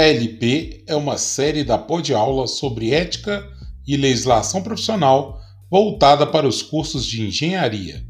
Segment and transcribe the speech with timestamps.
[0.00, 3.44] ELP é uma série da de aula sobre ética
[3.84, 8.06] e legislação profissional voltada para os cursos de engenharia.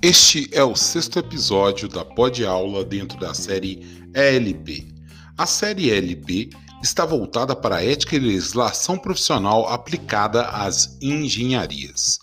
[0.00, 3.84] Este é o sexto episódio da Pod Aula dentro da série
[4.14, 4.91] ELP.
[5.42, 12.20] A série ELP está voltada para a ética e legislação profissional aplicada às engenharias.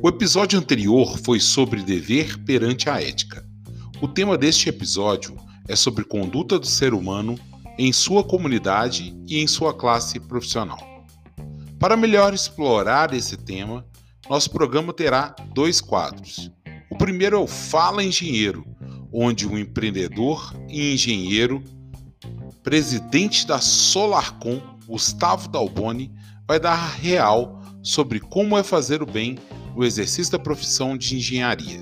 [0.00, 3.46] O episódio anterior foi sobre dever perante a ética.
[4.00, 5.36] O tema deste episódio
[5.68, 7.38] é sobre conduta do ser humano
[7.76, 10.80] em sua comunidade e em sua classe profissional.
[11.78, 13.84] Para melhor explorar esse tema,
[14.30, 16.50] nosso programa terá dois quadros.
[16.88, 18.64] O primeiro é o Fala Engenheiro,
[19.12, 21.62] onde um empreendedor e engenheiro,
[22.66, 26.12] presidente da Solarcom, Gustavo Dalboni,
[26.48, 29.38] vai dar a real sobre como é fazer o bem
[29.76, 31.78] no exercício da profissão de engenharia.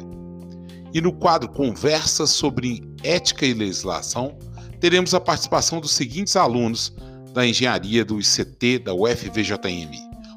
[0.93, 4.37] E no quadro Conversa sobre Ética e Legislação,
[4.79, 6.95] teremos a participação dos seguintes alunos
[7.33, 9.91] da engenharia do ICT da UFVJM: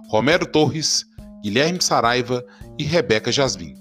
[0.08, 1.06] Romero Torres,
[1.44, 2.42] Guilherme Saraiva
[2.80, 3.76] e Rebeca Jasmin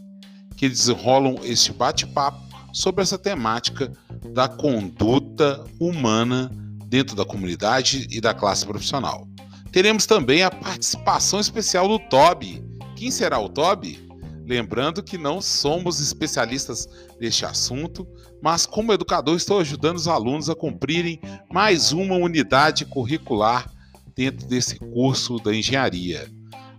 [0.56, 2.45] que desenrolam este bate-papo
[2.76, 3.90] sobre essa temática
[4.34, 6.50] da conduta humana
[6.88, 9.26] dentro da comunidade e da classe profissional.
[9.72, 12.62] Teremos também a participação especial do Toby.
[12.94, 14.06] Quem será o Toby?
[14.46, 16.86] Lembrando que não somos especialistas
[17.18, 18.06] neste assunto,
[18.42, 21.18] mas como educador estou ajudando os alunos a cumprirem
[21.50, 23.72] mais uma unidade curricular
[24.14, 26.30] dentro desse curso da engenharia.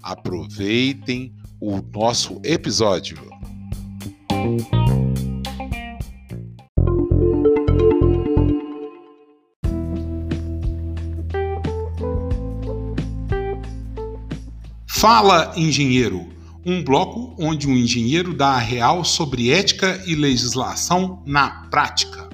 [0.04, 3.18] Aproveitem o nosso episódio.
[15.10, 16.28] Fala Engenheiro,
[16.66, 22.28] um bloco onde um engenheiro dá a real sobre ética e legislação na prática.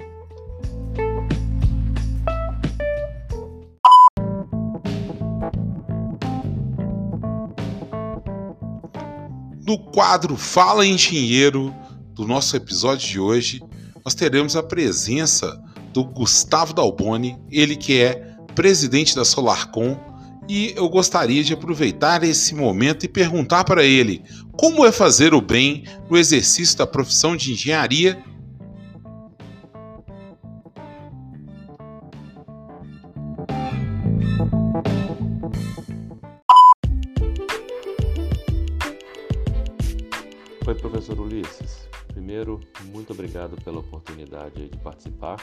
[9.64, 11.72] No quadro Fala Engenheiro,
[12.16, 13.62] do nosso episódio de hoje,
[14.04, 15.64] nós teremos a presença
[15.94, 19.96] do Gustavo Dalboni, ele que é presidente da Solarcom,
[20.48, 25.42] e eu gostaria de aproveitar esse momento e perguntar para ele como é fazer o
[25.42, 28.22] bem no exercício da profissão de engenharia
[40.66, 41.90] Oi, professor Ulisses.
[42.08, 45.38] Primeiro, muito obrigado pela oportunidade de participar.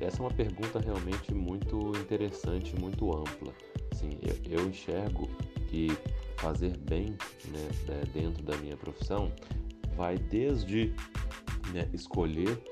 [0.00, 3.52] Essa é uma pergunta realmente muito interessante, muito ampla.
[3.96, 5.26] Sim, eu, eu enxergo
[5.68, 5.88] que
[6.36, 7.16] fazer bem
[7.48, 9.32] né, né, dentro da minha profissão
[9.96, 10.92] vai desde
[11.72, 12.62] né, escolher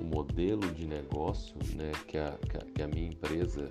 [0.00, 2.38] o modelo de negócio né, que, a,
[2.74, 3.70] que, a, minha empresa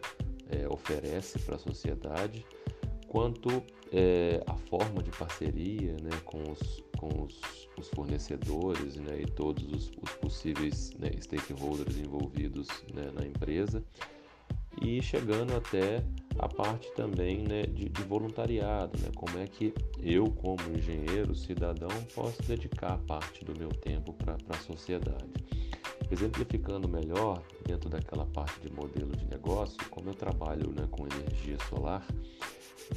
[0.52, 2.46] é, oferece para a sociedade,
[3.08, 7.42] quanto é, a forma de parceria né, com, os, com os,
[7.76, 13.84] os fornecedores né, e todos os, os possíveis né, stakeholders envolvidos né, na empresa
[14.82, 16.04] e chegando até
[16.38, 21.90] a parte também né, de, de, voluntariado, né, como é que eu, como engenheiro, cidadão,
[22.16, 25.28] posso dedicar parte do meu tempo para a sociedade.
[26.10, 31.58] Exemplificando melhor, dentro daquela parte de modelo de negócio, como eu trabalho né, com energia
[31.70, 32.06] solar,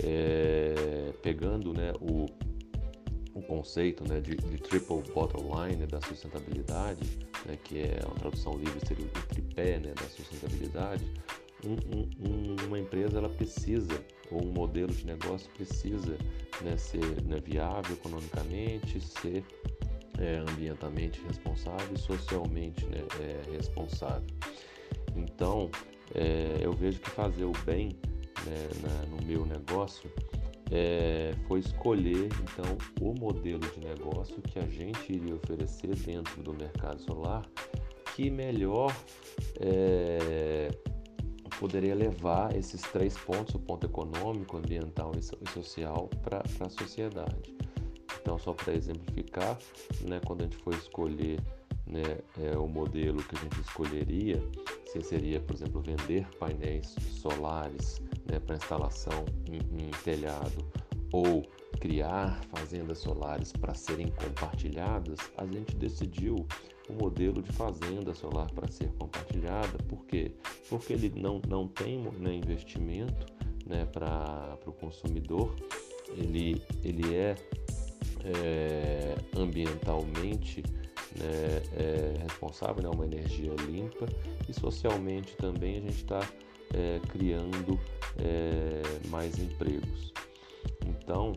[0.03, 2.27] é, pegando né, o,
[3.35, 8.15] o conceito né, de, de, triple bottom line né, da sustentabilidade, né, que é uma
[8.15, 11.05] tradução livre seria o tripé né, da sustentabilidade,
[11.65, 16.17] um, um, uma empresa ela precisa ou um modelo de negócio precisa
[16.63, 19.45] né, ser né, viável economicamente, ser
[20.19, 24.27] é, ambientalmente responsável e socialmente né, é, responsável.
[25.17, 25.71] Então,
[26.15, 27.91] é, eu vejo que fazer o bem
[28.45, 30.11] né, na, no meu negócio
[30.71, 36.55] é, foi escolher então o modelo de negócio que a gente iria oferecer dentro do
[36.55, 37.47] mercado solar
[38.15, 38.95] que melhor
[39.61, 40.71] é,
[41.59, 47.55] poderia levar esses três pontos, o ponto econômico, ambiental e social, para a sociedade.
[48.21, 49.59] Então, só para exemplificar,
[50.03, 51.41] né, quando a gente for escolher
[51.87, 54.43] né, é, o modelo que a gente escolheria,
[54.87, 58.01] se seria, por exemplo, vender painéis solares
[58.31, 60.65] né, para instalação em, em telhado
[61.13, 61.43] ou
[61.81, 66.47] criar fazendas solares para serem compartilhadas, a gente decidiu
[66.93, 69.79] o modelo de fazenda solar para ser compartilhada.
[69.89, 70.33] Por quê?
[70.69, 73.27] Porque ele não, não tem né, investimento
[73.67, 75.55] né, para o consumidor,
[76.09, 77.35] ele, ele é,
[78.25, 80.63] é ambientalmente
[81.17, 84.07] né, é responsável, né, uma energia limpa
[84.49, 86.21] e socialmente também a gente está
[86.75, 87.79] é, criando
[88.19, 90.13] é, mais empregos.
[90.87, 91.35] Então,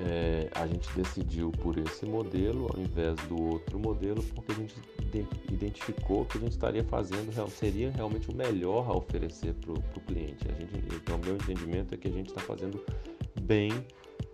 [0.00, 4.74] é, a gente decidiu por esse modelo ao invés do outro modelo porque a gente
[5.50, 10.46] identificou que a gente estaria fazendo seria realmente o melhor a oferecer para o cliente.
[10.48, 12.84] A gente, então, meu entendimento é que a gente está fazendo
[13.40, 13.70] bem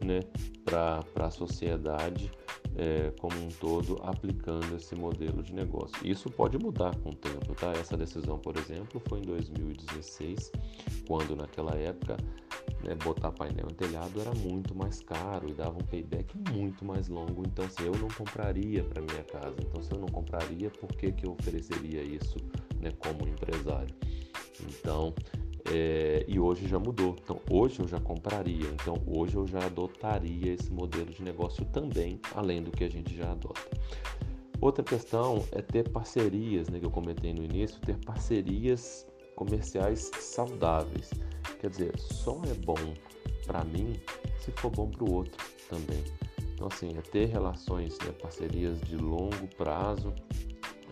[0.04, 0.20] né,
[0.64, 2.30] para a sociedade
[2.76, 5.94] é, como um todo aplicando esse modelo de negócio.
[6.04, 7.72] Isso pode mudar com o tempo, tá?
[7.72, 10.50] Essa decisão, por exemplo, foi em 2016,
[11.06, 12.16] quando naquela época
[12.84, 17.08] né, botar painel em telhado era muito mais caro e dava um payback muito mais
[17.08, 17.42] longo.
[17.46, 21.10] Então, se eu não compraria para minha casa, então se eu não compraria, por que,
[21.12, 22.36] que eu ofereceria isso
[22.80, 23.94] né, como empresário?
[24.60, 25.14] Então,
[25.72, 27.16] é, e hoje já mudou.
[27.22, 28.68] Então, hoje eu já compraria.
[28.68, 33.16] Então, hoje eu já adotaria esse modelo de negócio também, além do que a gente
[33.16, 33.62] já adota.
[34.60, 41.10] Outra questão é ter parcerias, né, que eu comentei no início, ter parcerias comerciais saudáveis.
[41.60, 42.94] Quer dizer, só é bom
[43.46, 44.00] para mim
[44.38, 46.04] se for bom para o outro também.
[46.54, 50.14] Então, assim, é ter relações, né, parcerias de longo prazo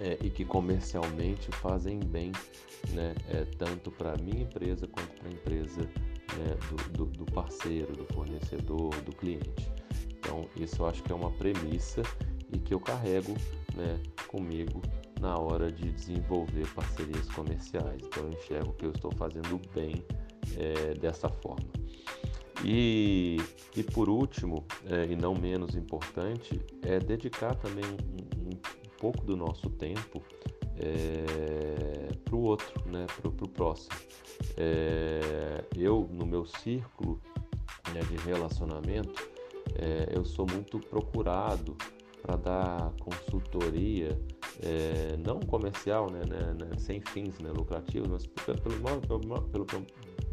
[0.01, 2.33] é, e que comercialmente fazem bem,
[2.91, 7.33] né, é, tanto para a minha empresa quanto para a empresa né, do, do, do,
[7.33, 9.71] parceiro, do fornecedor, do cliente.
[10.19, 12.03] Então, isso eu acho que é uma premissa
[12.53, 13.35] e que eu carrego
[13.75, 14.83] né, comigo
[15.23, 18.03] na hora de desenvolver parcerias comerciais.
[18.03, 20.05] Então, eu enxergo que eu estou fazendo bem
[20.59, 21.71] é, dessa forma.
[22.65, 23.41] E,
[23.77, 28.51] e por último, é, e não menos importante, é dedicar também um, um
[28.99, 30.21] pouco do nosso tempo
[30.77, 33.95] é, para o outro, né, para o próximo.
[34.57, 37.21] É, eu, no meu círculo
[37.95, 39.31] né, de relacionamento,
[39.77, 41.77] é, eu sou muito procurado
[42.23, 44.19] para dar consultoria,
[44.63, 48.71] é, não comercial, né, né, né, sem fins né, lucrativos, mas pelo,
[49.01, 49.87] pelo, pelo,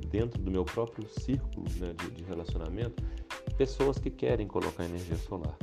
[0.07, 3.03] dentro do meu próprio círculo né, de, de relacionamento,
[3.57, 5.57] pessoas que querem colocar energia solar.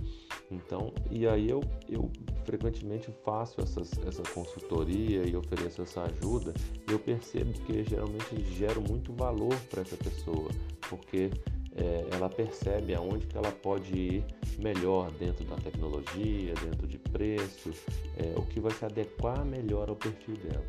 [0.50, 2.10] Então, e aí eu, eu
[2.44, 6.54] frequentemente faço essas, essa consultoria e ofereço essa ajuda,
[6.88, 10.48] e eu percebo que geralmente gero muito valor para essa pessoa,
[10.88, 11.30] porque
[11.76, 14.24] é, ela percebe aonde que ela pode ir
[14.58, 17.70] melhor dentro da tecnologia, dentro de preço,
[18.16, 20.64] é, o que vai se adequar melhor ao perfil dela.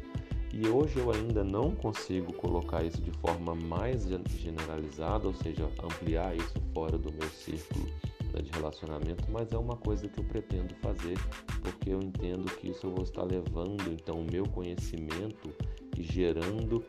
[0.54, 6.36] E hoje eu ainda não consigo colocar isso de forma mais generalizada, ou seja, ampliar
[6.36, 7.86] isso fora do meu círculo
[8.34, 11.18] né, de relacionamento, mas é uma coisa que eu pretendo fazer
[11.62, 15.54] porque eu entendo que isso eu vou estar levando então o meu conhecimento
[15.98, 16.84] e gerando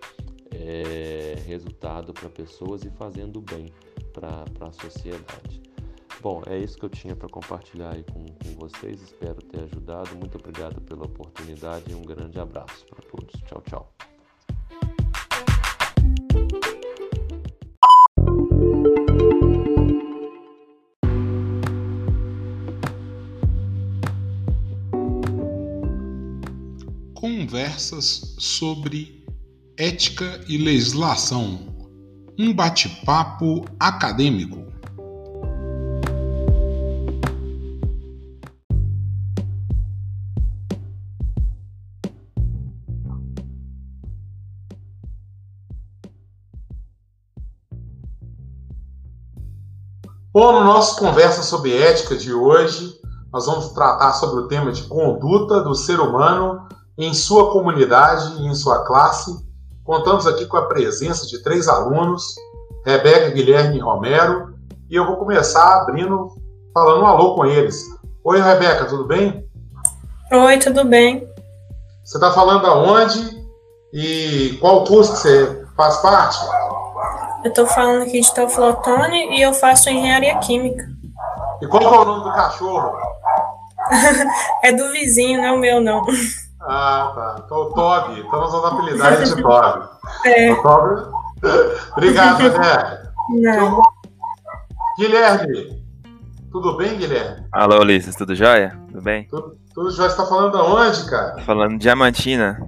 [0.53, 3.67] é, resultado para pessoas e fazendo bem
[4.19, 5.63] para a sociedade.
[6.21, 9.01] Bom, é isso que eu tinha para compartilhar aí com, com vocês.
[9.01, 10.17] Espero ter ajudado.
[10.17, 13.41] Muito obrigado pela oportunidade e um grande abraço para todos.
[13.43, 13.93] Tchau, tchau.
[27.15, 29.25] Conversas sobre
[29.77, 31.78] ética e legislação.
[32.41, 34.65] Um bate-papo acadêmico.
[50.33, 52.95] Bom, no nosso Conversa sobre Ética de hoje,
[53.33, 58.47] nós vamos tratar sobre o tema de conduta do ser humano em sua comunidade e
[58.47, 59.48] em sua classe.
[59.89, 62.35] Contamos aqui com a presença de três alunos,
[62.85, 64.55] Rebeca, Guilherme e Romero,
[64.91, 66.29] e eu vou começar abrindo,
[66.75, 67.87] falando um alô com eles.
[68.23, 69.49] Oi, Rebeca, tudo bem?
[70.31, 71.27] Oi, tudo bem.
[72.05, 73.43] Você está falando aonde
[73.91, 76.39] e qual curso que você faz parte?
[77.43, 80.87] Eu estou falando aqui de Teoflotone e eu faço engenharia química.
[81.63, 82.93] E qual é o nome do cachorro?
[84.63, 86.05] é do vizinho, não é o meu, não.
[86.61, 87.43] Ah, tá.
[87.45, 88.21] Então, o Toby.
[88.21, 89.89] Estamos usando a apelidade de Toby.
[90.27, 90.53] É.
[90.53, 91.03] O Toby.
[91.97, 93.09] Obrigado, Guilherme.
[93.31, 93.83] Não.
[94.99, 95.85] Guilherme.
[96.51, 97.47] Tudo bem, Guilherme?
[97.53, 98.17] Alô, Ulisses.
[98.17, 98.79] Tudo jóia?
[98.89, 99.29] Tudo bem?
[99.29, 100.09] Tudo, tudo jóia.
[100.11, 101.33] Você está falando aonde, cara?
[101.37, 102.59] Tô falando de Diamantina.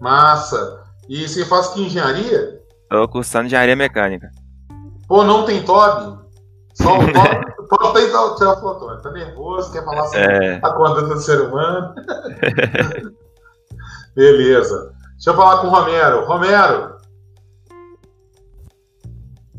[0.00, 0.82] Massa.
[1.08, 2.60] E você faz que engenharia?
[2.90, 4.30] Tô cursando engenharia mecânica.
[5.08, 6.18] Pô, não tem Toby?
[6.74, 9.00] Só o Toby, Falta então, tirar foto.
[9.02, 10.60] Tá nervoso, quer falar sobre É.
[10.62, 11.94] a conduta do ser humano.
[14.14, 14.94] Beleza.
[15.12, 16.24] Deixa eu falar com o Romero.
[16.24, 16.94] Romero.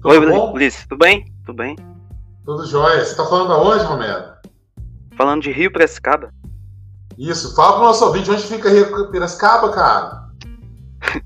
[0.02, 0.54] Tudo Oi, bom?
[0.54, 1.34] Ulisses, tudo bem?
[1.46, 1.76] Tudo bem?
[2.46, 3.04] Tudo jóia.
[3.04, 4.36] Você tá falando aonde, Romero?
[5.18, 6.32] Falando de Rio Prescaba.
[7.18, 7.56] Isso.
[7.56, 10.26] Fala pro nosso ouvinte onde fica Rio Piracicaba, cara.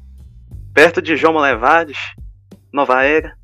[0.73, 1.97] perto de João Molevades,
[2.71, 3.35] Nova Era.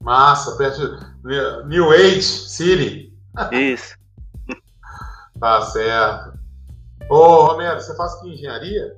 [0.00, 3.12] Massa, perto de New Age City.
[3.52, 3.96] Isso.
[5.40, 6.38] Tá certo.
[7.10, 8.96] Ô, Romero, você faz que engenharia?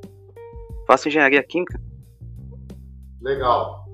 [0.87, 1.81] Faço engenharia química.
[3.23, 3.87] Legal.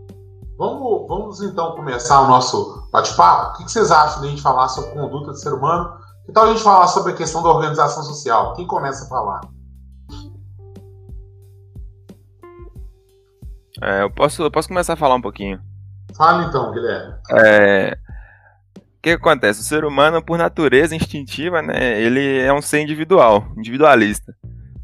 [0.58, 3.50] Vamos, vamos então começar o nosso bate-papo.
[3.50, 5.96] O que que vocês acham de a gente falar sobre conduta do ser humano?
[6.26, 8.54] Que tal a gente falar sobre a questão da organização social?
[8.54, 9.40] Quem começa a falar?
[13.82, 15.60] É, eu, posso, eu posso começar a falar um pouquinho.
[16.16, 17.14] Fala então, Guilherme.
[17.30, 17.96] É,
[19.00, 19.61] o que, acontece?
[19.61, 24.37] O ser humano, por natureza instintiva, né, ele é um ser individual, individualista.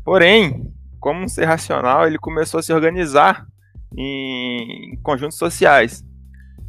[0.02, 3.46] Porém, como um ser racional, ele começou a se organizar
[3.94, 6.02] em conjuntos sociais.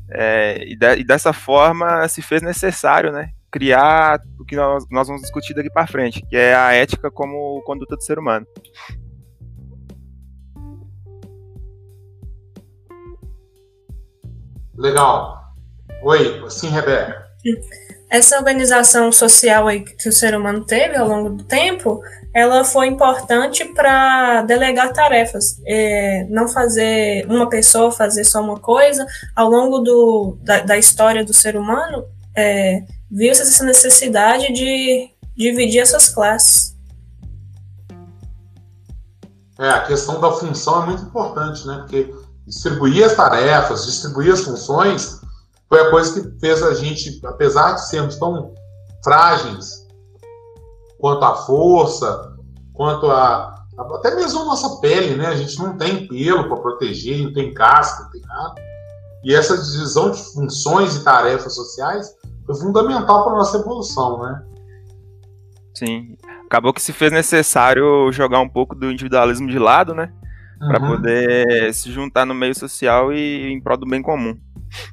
[0.09, 5.07] É, e, de- e dessa forma se fez necessário né, criar o que nós, nós
[5.07, 8.45] vamos discutir daqui para frente, que é a ética como conduta do ser humano.
[14.75, 15.55] Legal.
[16.03, 17.26] Oi, sim, Rebeca.
[18.09, 22.01] Essa organização social aí que o ser humano teve ao longo do tempo,
[22.33, 29.05] ela foi importante para delegar tarefas, É, não fazer uma pessoa fazer só uma coisa.
[29.35, 35.81] Ao longo do, da, da história do ser humano, é, viu-se essa necessidade de dividir
[35.81, 36.75] essas classes.
[39.59, 41.77] É, a questão da função é muito importante, né?
[41.77, 42.13] Porque
[42.45, 45.19] distribuir as tarefas, distribuir as funções,
[45.69, 48.53] foi a coisa que fez a gente, apesar de sermos tão
[49.03, 49.85] frágeis
[50.99, 52.35] quanto à força,
[52.73, 53.55] quanto a
[53.95, 55.27] até mesmo a nossa pele, né?
[55.27, 58.55] A gente não tem pelo para proteger, não tem casca, não tem nada.
[59.23, 64.43] E essa divisão de funções e tarefas sociais foi fundamental para a nossa evolução, né?
[65.75, 66.17] Sim.
[66.47, 70.11] Acabou que se fez necessário jogar um pouco do individualismo de lado, né?
[70.57, 70.95] Para Uhum.
[70.95, 74.35] poder se juntar no meio social e em prol do bem comum.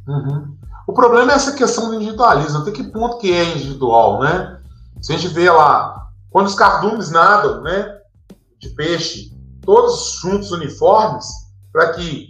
[0.07, 0.57] Uhum.
[0.87, 2.59] O problema é essa questão do individualismo.
[2.59, 4.59] Até que ponto que é individual, né?
[5.01, 7.99] Se a gente vê lá, quando os cardumes nadam, né?
[8.59, 11.27] De peixe, todos juntos uniformes,
[11.73, 12.29] para que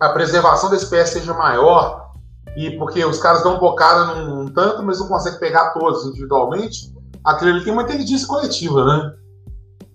[0.00, 2.12] a preservação da espécie seja maior,
[2.56, 6.92] e porque os caras dão bocada num, num tanto, mas não conseguem pegar todos individualmente,
[7.24, 9.12] aquilo ali tem uma inteligência coletiva, né?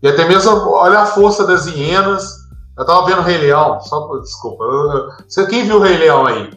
[0.01, 2.44] E até mesmo, olha a força das hienas.
[2.77, 4.63] Eu tava vendo o Rei Leão, só desculpa.
[4.63, 6.51] eu- Você, quem viu o Rei Leão aí?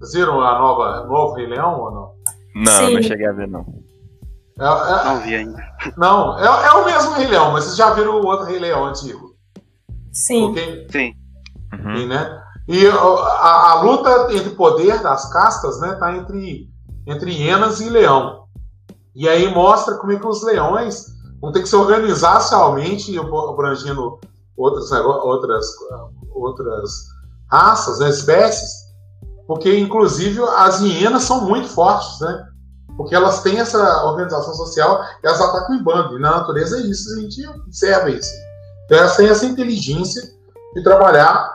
[0.00, 2.14] Vocês viram a nova, o novo Rei Leão ou não?
[2.56, 2.94] Não, Sim.
[2.94, 3.64] não cheguei a ver, não.
[4.58, 5.62] É, é- Não vi ainda.
[5.96, 8.86] não, é, é o mesmo Rei Leão, mas vocês já viram o outro Rei Leão
[8.86, 9.34] antigo?
[10.12, 10.52] Sim.
[10.54, 11.12] Quem- Sim.
[11.72, 11.96] Uhum.
[11.96, 12.42] Sim, né?
[12.68, 16.68] E ó, a, a luta entre poder das castas, né, tá entre,
[17.06, 18.44] entre hienas e leão.
[19.14, 21.06] E aí mostra como é que os leões
[21.40, 24.20] vão ter que se organizar socialmente, abrangindo
[24.56, 25.66] outras, outras,
[26.32, 26.90] outras
[27.50, 28.70] raças, né, espécies,
[29.50, 32.46] porque inclusive as hienas são muito fortes, né?
[32.96, 36.16] Porque elas têm essa organização social e elas atacam em bando.
[36.16, 38.30] E na natureza é isso, a gente observa isso.
[38.84, 40.22] Então elas têm essa inteligência
[40.72, 41.52] de trabalhar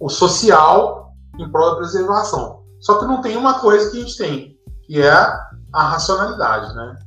[0.00, 2.62] o social em prol da preservação.
[2.80, 4.56] Só que não tem uma coisa que a gente tem,
[4.86, 6.98] que é a racionalidade, né?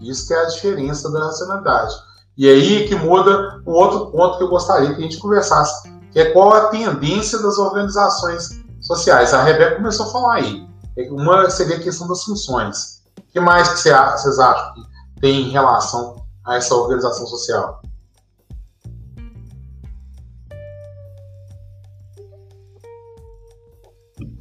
[0.00, 1.94] Isso que é a diferença da racionalidade.
[2.36, 6.18] E aí que muda um outro ponto que eu gostaria que a gente conversasse, que
[6.18, 9.32] é qual a tendência das organizações sociais.
[9.34, 10.66] A Rebeca começou a falar aí.
[11.10, 13.02] Uma seria a questão das funções.
[13.18, 14.82] O que mais que vocês acham que
[15.20, 17.80] tem em relação a essa organização social?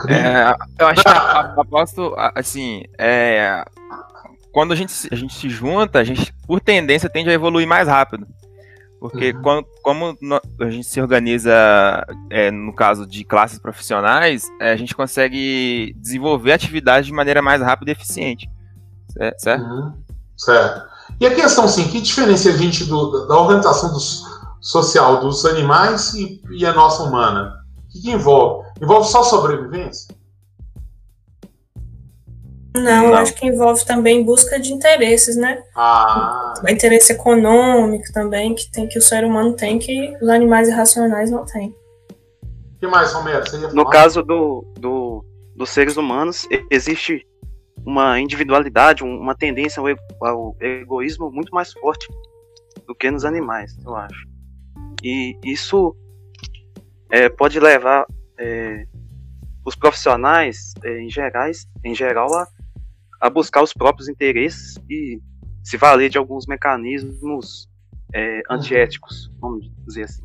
[0.10, 1.10] É, eu acho que
[2.17, 3.63] a- assim, é,
[4.51, 7.88] quando a gente, a gente se junta, a gente, por tendência, tende a evoluir mais
[7.88, 8.27] rápido.
[9.00, 9.42] Porque Uhum.
[9.44, 10.18] quando, como
[10.60, 11.54] a gente se organiza,
[12.32, 17.62] é, no caso de classes profissionais, é, a gente consegue desenvolver atividades de maneira mais
[17.62, 18.50] rápida e eficiente.
[19.10, 19.63] Cer- Certo?
[19.63, 19.94] Uhum,
[20.36, 20.88] certo.
[21.20, 24.24] E a questão, sim, que diferencia a gente do- da organização dos-
[24.60, 27.54] social dos animais e, e a nossa humana?
[27.88, 28.68] O que, que envolve?
[28.82, 30.13] Envolve só sobrevivência?
[32.76, 33.18] Não, eu Não.
[33.18, 35.64] acho que envolve também busca de interesses, né?
[35.76, 40.68] Ah, O interesse econômico também, que tem que o ser humano tem, que os animais
[40.68, 41.70] irracionais não têm.
[41.70, 43.44] o que mais, Romero?
[43.48, 47.26] Você ia No caso do, do, dos seres humanos, existe
[47.84, 52.08] uma individualidade, uma tendência ao, ego, ao egoísmo muito mais forte
[52.86, 54.28] do que nos animais, eu acho.
[55.04, 55.96] E isso
[57.10, 58.06] é, pode levar
[58.38, 58.86] é,
[59.66, 62.48] os profissionais, é, em, gerais, em geral, a,
[63.20, 65.22] a, buscar os próprios interesses e
[65.64, 67.68] se valer de alguns mecanismos
[68.14, 70.24] é, antiéticos, vamos dizer assim.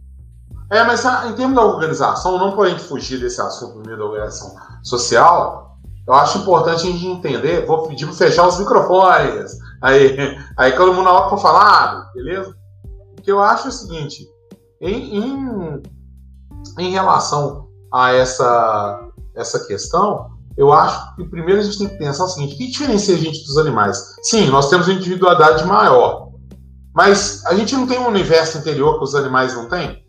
[0.71, 3.99] É, mas ah, em termos da organização, não para a gente fugir desse assunto primeiro
[3.99, 9.59] da organização social, eu acho importante a gente entender, vou pedir para fechar os microfones,
[9.81, 10.17] aí,
[10.57, 12.57] aí todo mundo na hora para falar, beleza?
[13.19, 14.27] O que eu acho o seguinte,
[14.81, 15.83] em, em,
[16.79, 22.25] em relação a essa, essa questão, eu acho que primeiro a gente tem que pensar
[22.25, 23.99] o seguinte: o que diferencia a gente dos animais?
[24.23, 26.31] Sim, nós temos uma individualidade maior,
[26.95, 30.03] mas a gente não tem um universo interior que os animais não têm?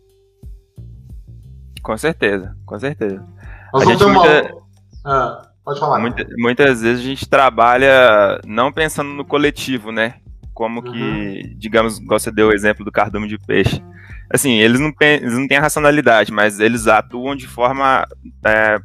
[1.82, 3.24] Com certeza, com certeza.
[3.72, 4.54] Nós a não temos muita...
[4.54, 4.62] uma...
[5.04, 5.98] ah, pode falar.
[5.98, 10.16] Muita, muitas vezes a gente trabalha não pensando no coletivo, né?
[10.52, 11.58] Como que, uhum.
[11.58, 13.82] digamos, você deu o exemplo do cardume de peixe
[14.30, 18.06] assim, eles não, eles não têm a racionalidade, mas eles atuam de forma
[18.44, 18.78] é,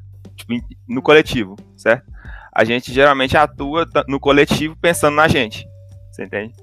[0.88, 2.10] no coletivo, certo?
[2.54, 5.68] A gente geralmente atua no coletivo pensando na gente,
[6.12, 6.54] você entende?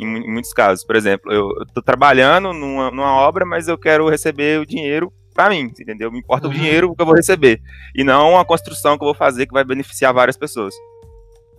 [0.00, 4.08] Em, em muitos casos, por exemplo, eu estou trabalhando numa, numa, obra, mas eu quero
[4.08, 6.10] receber o dinheiro para mim, entendeu?
[6.10, 6.52] Me importa uhum.
[6.52, 7.60] o dinheiro que eu vou receber
[7.94, 10.74] e não a construção que eu vou fazer que vai beneficiar várias pessoas.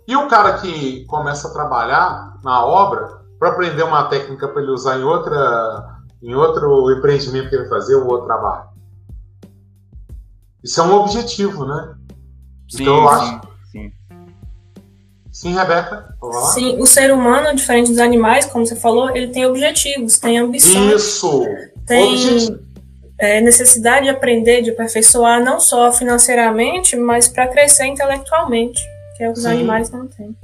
[0.08, 3.08] E o cara que começa a trabalhar na obra
[3.38, 7.96] para aprender uma técnica para ele usar em outra em outro empreendimento que ele fazer
[7.96, 8.77] ou outro trabalho.
[10.68, 11.96] Isso é um objetivo, né?
[12.70, 13.42] Sim, então eu acho.
[13.72, 13.92] Sim,
[15.32, 15.54] sim.
[15.54, 16.14] Rebeca?
[16.54, 21.02] Sim, o ser humano, diferente dos animais, como você falou, ele tem objetivos, tem ambições.
[21.02, 21.46] Isso!
[21.86, 22.60] Tem
[23.18, 28.84] é, necessidade de aprender, de aperfeiçoar, não só financeiramente, mas para crescer intelectualmente,
[29.16, 30.36] que é o que os animais não têm.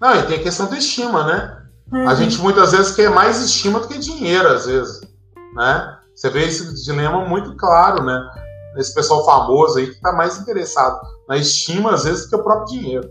[0.00, 1.58] Não, e tem a questão da estima, né?
[1.92, 2.08] Uhum.
[2.08, 5.02] A gente muitas vezes quer mais estima do que dinheiro, às vezes.
[5.54, 5.98] Né?
[6.14, 8.26] Você vê esse dilema muito claro, né?
[8.76, 12.44] Esse pessoal famoso aí que está mais interessado na estima, às vezes, do que o
[12.44, 13.10] próprio dinheiro.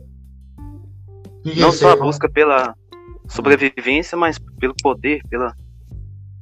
[1.57, 2.75] Não só a busca pela
[3.27, 5.53] sobrevivência, mas pelo poder, pela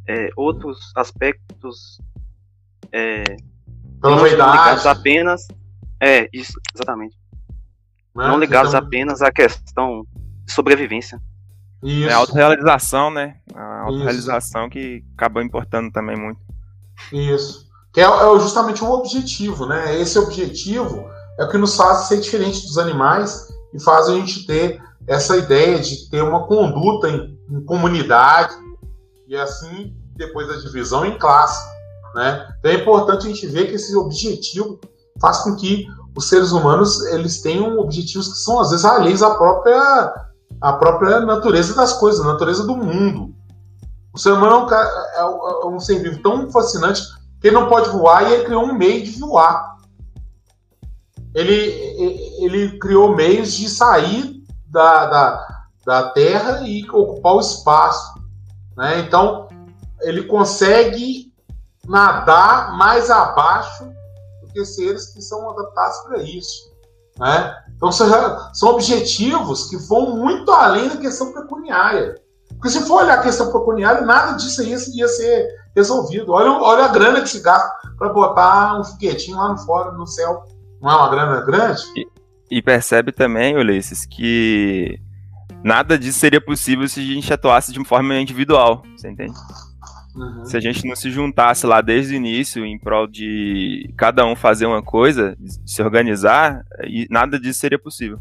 [0.08, 2.00] é, outros aspectos
[2.92, 3.24] é,
[4.02, 5.48] pela não ligados apenas
[6.02, 7.18] é isso exatamente
[8.16, 8.28] né?
[8.28, 8.86] não ligados então...
[8.86, 10.06] apenas à questão
[10.46, 11.20] de sobrevivência
[11.84, 12.10] isso.
[12.10, 13.38] É a autorrealização, né?
[13.54, 16.40] A autorrealização que acabou importando também muito.
[17.14, 17.67] Isso.
[17.98, 20.00] Que é, é justamente um objetivo, né?
[20.00, 24.46] Esse objetivo é o que nos faz ser diferente dos animais e faz a gente
[24.46, 28.54] ter essa ideia de ter uma conduta em, em comunidade
[29.28, 31.60] e assim depois da divisão em classe,
[32.14, 32.48] né?
[32.60, 34.80] Então é importante a gente ver que esse objetivo
[35.20, 39.34] faz com que os seres humanos eles tenham objetivos que são às vezes alheios à
[39.34, 40.28] própria
[40.62, 43.34] a própria natureza das coisas, a natureza do mundo.
[44.14, 47.02] O ser humano é um, é um ser vivo tão fascinante
[47.44, 49.78] ele não pode voar e ele criou um meio de voar.
[51.34, 51.54] Ele,
[52.40, 55.48] ele criou meios de sair da, da,
[55.86, 58.20] da Terra e ocupar o espaço.
[58.76, 59.00] Né?
[59.00, 59.48] Então,
[60.02, 61.32] ele consegue
[61.88, 63.86] nadar mais abaixo
[64.42, 66.72] do que seres que são adaptados para isso.
[67.20, 67.64] Né?
[67.76, 72.16] Então são objetivos que vão muito além da questão pecuniária.
[72.50, 75.48] Porque se for olhar a questão pecuniária, nada disso ia, ia ser
[75.78, 76.32] resolvido.
[76.32, 80.08] Olha, olha a grana que se gasta para botar um foguetinho lá no fora, no
[80.08, 80.44] céu.
[80.82, 81.82] Não é uma grana grande?
[81.96, 82.08] E,
[82.58, 85.00] e percebe também, Ulisses, que
[85.64, 89.34] nada disso seria possível se a gente atuasse de forma individual, você entende?
[90.16, 90.46] Uhum.
[90.46, 94.36] Se a gente não se juntasse lá desde o início em prol de cada um
[94.36, 96.64] fazer uma coisa, se organizar,
[97.10, 98.20] nada disso seria possível.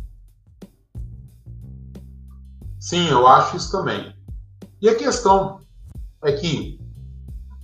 [2.78, 4.14] Sim, eu acho isso também.
[4.80, 5.60] E a questão
[6.22, 6.78] é que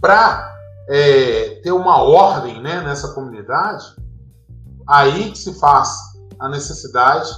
[0.02, 0.52] para
[0.88, 3.86] é, ter uma ordem né, nessa comunidade,
[4.86, 5.96] aí que se faz
[6.40, 7.30] a necessidade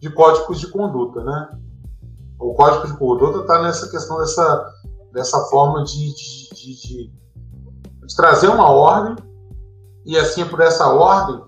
[0.00, 1.48] de códigos de conduta, né?
[2.38, 4.72] O código de conduta está nessa questão dessa
[5.12, 7.10] dessa forma de, de, de,
[8.08, 9.14] de, trazer uma ordem
[10.06, 11.38] e assim por essa ordem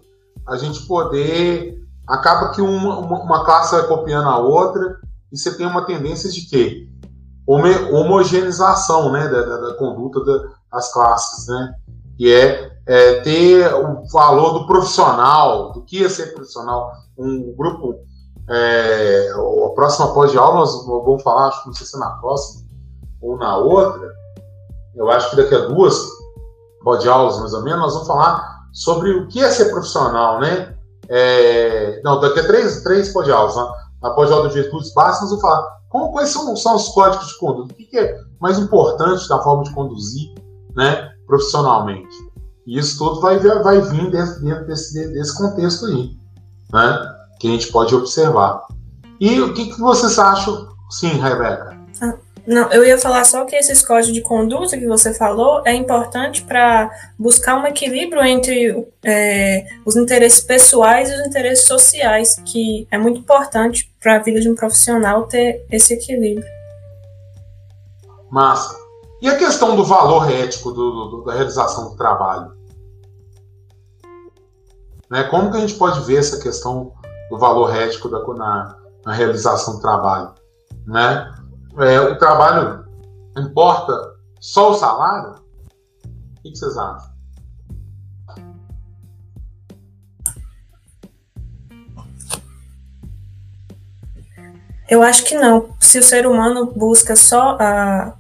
[0.47, 5.01] a gente poder acaba que uma, uma, classe vai copiando a outra
[5.33, 6.89] e você tem uma tendência de quê?
[7.47, 10.21] Homo, homogeneização né, da, da, da conduta
[10.75, 11.75] das classes, né?
[12.17, 16.93] que é, é, ter o valor do profissional, do que é ser profissional.
[17.19, 17.97] Um grupo,
[18.49, 22.65] é, a próxima pós-aula nós vamos falar, acho que não sei se é na próxima,
[23.21, 24.13] ou na outra,
[24.95, 25.97] eu acho que daqui a duas
[27.09, 30.77] aulas mais ou menos, nós vamos falar sobre o que é ser profissional, né?
[31.09, 33.63] É, não, daqui a três, três aulas, né?
[33.63, 37.39] nós na pós-aula de virtudes básicas, eu falar como, quais são, são os códigos de
[37.39, 40.34] conduta, o que, que é mais importante da forma de conduzir
[40.77, 42.17] né, profissionalmente.
[42.67, 46.11] E isso tudo vai, vai vir dentro, dentro desse, desse contexto aí,
[46.73, 48.67] né, que a gente pode observar.
[49.21, 50.69] E o que, que vocês acham?
[50.91, 51.75] Sim, Rebeca.
[52.47, 56.43] Não, eu ia falar só que esses códigos de conduta que você falou é importante
[56.43, 62.99] para buscar um equilíbrio entre é, os interesses pessoais e os interesses sociais, que é
[62.99, 66.47] muito importante para a vida de um profissional ter esse equilíbrio.
[68.31, 68.84] Massa.
[69.25, 72.53] E a questão do valor ético do, do, da realização do trabalho?
[75.09, 75.25] Né?
[75.31, 76.93] Como que a gente pode ver essa questão
[77.31, 80.35] do valor ético da, na, na realização do trabalho?
[80.87, 81.35] Né?
[81.79, 82.85] é, o trabalho
[83.39, 85.37] importa só o salário?
[86.41, 87.15] O que vocês acham?
[94.87, 95.75] Eu acho que não.
[95.81, 98.13] Se o ser humano busca só a,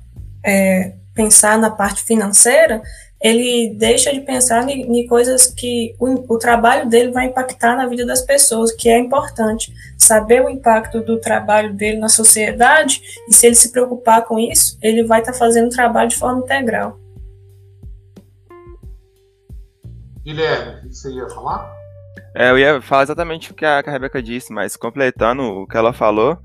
[0.45, 2.83] é, pensar na parte financeira,
[3.25, 8.05] ele deixa de pensar em, coisas que o, o, trabalho dele vai impactar na vida
[8.05, 9.73] das pessoas, que é importante.
[9.97, 14.77] Saber o impacto do trabalho dele na sociedade, e se ele se preocupar com isso,
[14.83, 17.01] ele vai estar tá fazendo o trabalho de forma integral.
[20.23, 21.73] Guilherme, o que você ia falar?
[22.35, 25.67] É, eu ia falar exatamente o que a, que a Rebeca disse, mas completando o
[25.67, 26.37] que ela falou,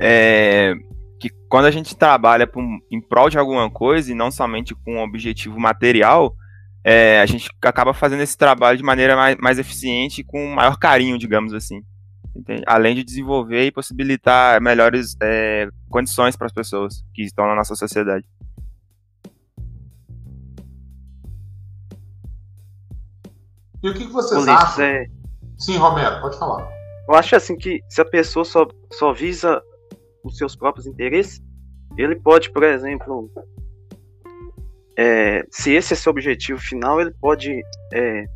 [0.00, 0.74] é,
[1.22, 2.50] que quando a gente trabalha
[2.90, 6.34] em prol de alguma coisa e não somente com um objetivo material,
[6.82, 10.76] é, a gente acaba fazendo esse trabalho de maneira mais, mais eficiente e com maior
[10.76, 11.80] carinho, digamos assim.
[12.34, 12.64] Entende?
[12.66, 17.76] Além de desenvolver e possibilitar melhores é, condições para as pessoas que estão na nossa
[17.76, 18.26] sociedade.
[23.80, 24.84] E o que, que vocês Ulisses, acham?
[24.84, 25.06] É...
[25.56, 26.68] Sim, Romero, pode falar.
[27.08, 29.62] Eu acho assim que se a pessoa só, só visa
[30.24, 31.42] os seus próprios interesses,
[31.96, 33.30] ele pode, por exemplo,
[34.96, 38.26] é, se esse é seu objetivo final, ele pode, é,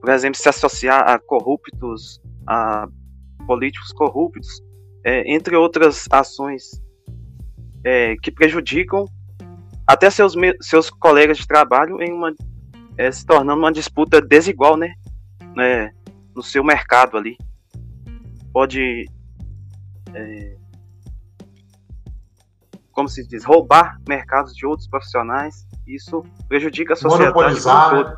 [0.00, 2.88] por exemplo, se associar a corruptos, a
[3.46, 4.62] políticos corruptos,
[5.04, 6.82] é, entre outras ações
[7.84, 9.06] é, que prejudicam
[9.86, 12.34] até seus, seus colegas de trabalho em uma
[12.96, 14.94] é, se tornando uma disputa desigual, né,
[15.54, 15.92] né
[16.34, 17.36] no seu mercado ali.
[18.52, 19.06] Pode
[20.14, 20.56] é,
[22.94, 25.66] como se diz, roubar mercados de outros profissionais.
[25.86, 28.16] Isso prejudica a sociedade Monopolizar, como né?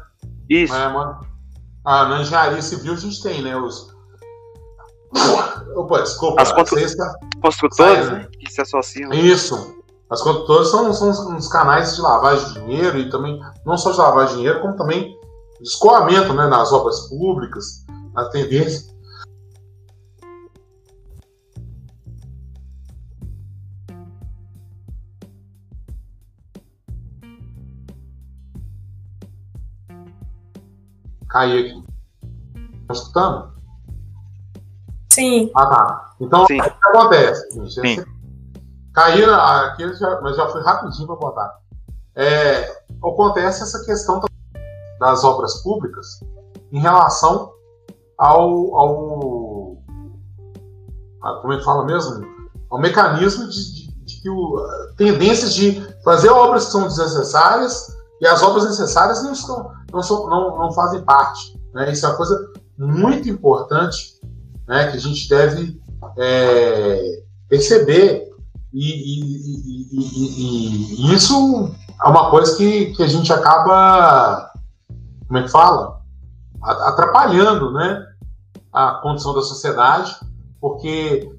[0.49, 0.75] Isso.
[0.75, 1.21] É, mano.
[1.85, 3.57] Ah, na engenharia civil a gente tem, né?
[3.57, 3.95] Os.
[5.75, 6.43] Opa, desculpa.
[6.43, 6.81] As constru...
[7.41, 8.29] construtoras né?
[8.39, 9.13] que se associam.
[9.13, 9.77] Isso.
[10.11, 13.99] As construtoras são, são uns canais de lavagem de dinheiro e também, não só de
[13.99, 15.17] lavagem de dinheiro, como também
[15.61, 17.85] de escoamento né, nas obras públicas,
[18.15, 18.95] na tendência.
[31.29, 31.87] Cair aqui.
[32.87, 33.57] Tá escutando?
[35.13, 35.51] Sim.
[35.55, 36.15] Ah, tá.
[36.21, 36.61] Então, Sim.
[36.61, 38.01] o que acontece, gente?
[38.01, 38.05] Sim.
[38.93, 39.85] Cair aqui,
[40.23, 41.59] mas já foi rapidinho para botar.
[42.15, 44.23] É, acontece essa questão
[44.99, 46.21] das obras públicas
[46.73, 47.53] em relação
[48.19, 49.77] ao, ao
[51.23, 52.27] a, como é que fala mesmo?
[52.71, 54.57] Ao mecanismo de, de, de que o,
[54.97, 60.29] tendências de fazer obras que são desnecessárias e as obras necessárias não estão não, são,
[60.29, 61.59] não, não fazem parte.
[61.75, 61.91] Né?
[61.91, 64.21] Isso é uma coisa muito importante
[64.69, 65.81] né, que a gente deve
[66.19, 68.31] é, perceber.
[68.73, 69.23] E, e,
[69.93, 74.53] e, e, isso é uma coisa que, que a gente acaba,
[75.27, 76.03] como é que fala?
[76.63, 78.07] Atrapalhando né,
[78.73, 80.15] a condição da sociedade,
[80.61, 81.31] porque,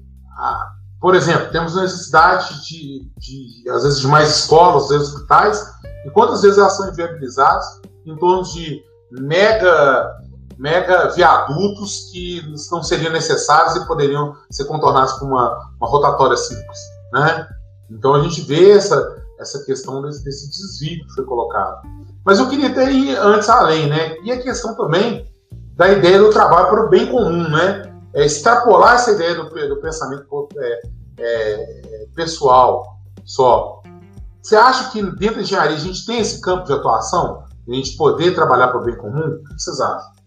[1.00, 5.64] por exemplo, temos necessidade de, de, às vezes, de mais escolas, de hospitais,
[6.04, 10.16] e quantas vezes elas são inviabilizadas em torno de mega,
[10.56, 16.78] mega viadutos que não seriam necessários e poderiam ser contornados com uma, uma rotatória simples.
[17.12, 17.46] Né?
[17.90, 21.86] Então a gente vê essa, essa questão desse, desse desvio que foi colocado.
[22.24, 24.16] Mas eu queria até ir antes além, né?
[24.22, 25.26] E a questão também
[25.74, 27.90] da ideia do trabalho para o bem comum, né?
[28.14, 30.80] É extrapolar essa ideia do, do pensamento é,
[31.18, 33.80] é, pessoal só.
[34.42, 37.44] Você acha que dentro da engenharia a gente tem esse campo de atuação?
[37.70, 39.18] A gente poder trabalhar para o bem comum?
[39.18, 40.18] O que vocês acham?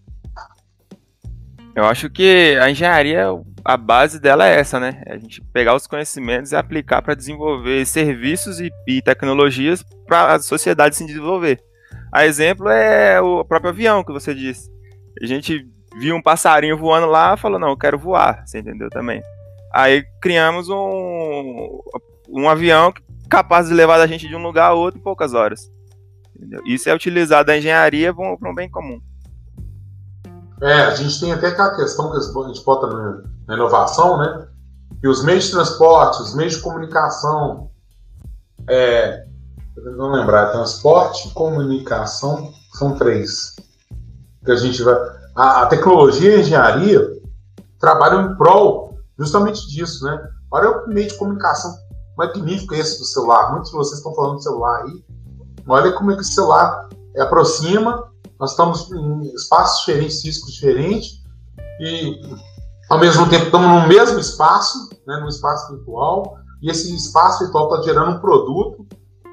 [1.74, 3.26] Eu acho que a engenharia,
[3.64, 5.02] a base dela é essa, né?
[5.06, 10.34] É a gente pegar os conhecimentos e aplicar para desenvolver serviços e, e tecnologias para
[10.34, 11.58] a sociedade se desenvolver.
[12.12, 14.70] A exemplo é o próprio avião que você disse.
[15.22, 15.66] A gente
[15.98, 19.22] viu um passarinho voando lá, falou, não, eu quero voar, você entendeu também?
[19.72, 21.80] Aí criamos um,
[22.28, 22.92] um avião
[23.30, 25.70] capaz de levar a gente de um lugar a outro em poucas horas.
[26.42, 26.60] Entendeu?
[26.66, 29.00] Isso é utilizado a engenharia para um bem comum.
[30.60, 32.88] É, a gente tem até aquela questão que a gente bota
[33.46, 34.48] na inovação, né?
[35.00, 37.70] Que os meios de transporte, os meios de comunicação,
[38.68, 39.24] é,
[39.76, 43.54] lembrar, transporte e comunicação são três.
[44.44, 44.94] Que a gente vai.
[45.36, 47.08] A, a, tecnologia e a engenharia
[47.78, 50.20] trabalham em prol justamente disso, né?
[50.50, 51.72] Olha o meio de comunicação
[52.16, 53.52] magnífico esse do celular.
[53.52, 55.04] Muitos de vocês estão falando do celular aí.
[55.66, 58.10] Olha como é que o celular aproxima.
[58.38, 61.22] Nós estamos em espaços diferentes, físicos diferentes,
[61.80, 62.20] e
[62.90, 67.70] ao mesmo tempo estamos no mesmo espaço, né, no espaço virtual, e esse espaço virtual
[67.70, 68.86] está gerando um produto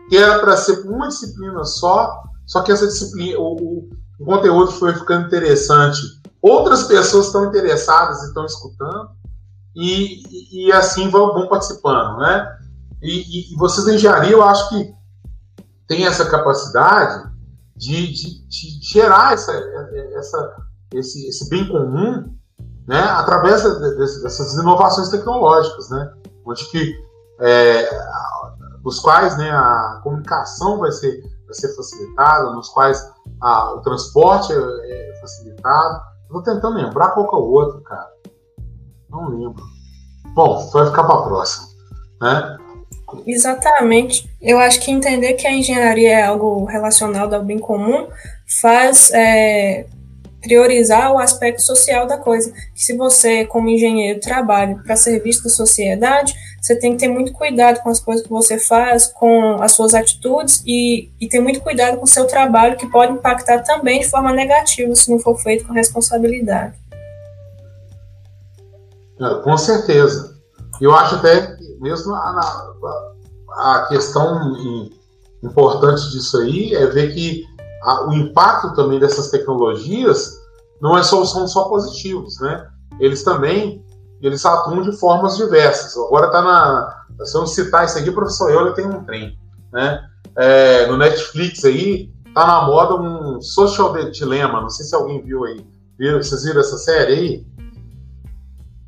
[0.10, 3.89] que era para ser uma disciplina só, só que essa disciplina, o,
[4.20, 6.02] o conteúdo foi ficando interessante.
[6.42, 9.10] Outras pessoas estão interessadas e estão escutando,
[9.76, 12.58] e, e, assim vão, vão, participando, né?
[13.02, 14.94] E, e, vocês da engenharia, eu acho que
[15.89, 17.28] tem essa capacidade
[17.75, 19.52] de, de, de gerar essa,
[20.13, 20.56] essa,
[20.93, 22.32] esse, esse bem comum
[22.88, 26.13] né, através dessas inovações tecnológicas, né?
[26.45, 26.95] Onde que
[27.39, 27.89] é,
[28.84, 34.54] os quais né, a comunicação vai ser, vai ser facilitada, nos quais a, o transporte
[34.54, 36.02] é, é facilitado.
[36.23, 38.10] Estou tentando lembrar qual que é o outro, cara.
[39.10, 39.63] Não lembro.
[40.36, 41.67] Bom, vai ficar para a próxima.
[42.21, 42.59] Né?
[43.26, 44.30] Exatamente.
[44.41, 48.08] Eu acho que entender que a engenharia é algo relacionado ao bem comum
[48.62, 49.86] faz é,
[50.41, 52.52] priorizar o aspecto social da coisa.
[52.74, 57.82] Se você, como engenheiro, trabalha para serviço da sociedade, você tem que ter muito cuidado
[57.82, 61.98] com as coisas que você faz, com as suas atitudes e, e ter muito cuidado
[61.98, 65.65] com o seu trabalho, que pode impactar também de forma negativa se não for feito
[65.65, 66.78] com responsabilidade.
[69.43, 70.38] Com certeza.
[70.80, 72.39] Eu acho até mesmo a,
[73.54, 74.54] a, a questão
[75.44, 77.46] importante disso aí é ver que
[77.84, 80.38] a, o impacto também dessas tecnologias
[80.82, 82.68] não é só, são só positivos, né?
[83.00, 83.84] Eles também
[84.22, 85.98] eles atuam de formas diversas.
[85.98, 87.06] Agora está na.
[87.26, 89.38] Se eu citar isso aqui, o professor Euler tem um trem.
[89.72, 90.04] Né?
[90.36, 94.62] É, no Netflix aí, tá na moda um Social Dilemma.
[94.62, 95.65] Não sei se alguém viu aí.
[95.98, 97.48] Viram, vocês viram essa série aí?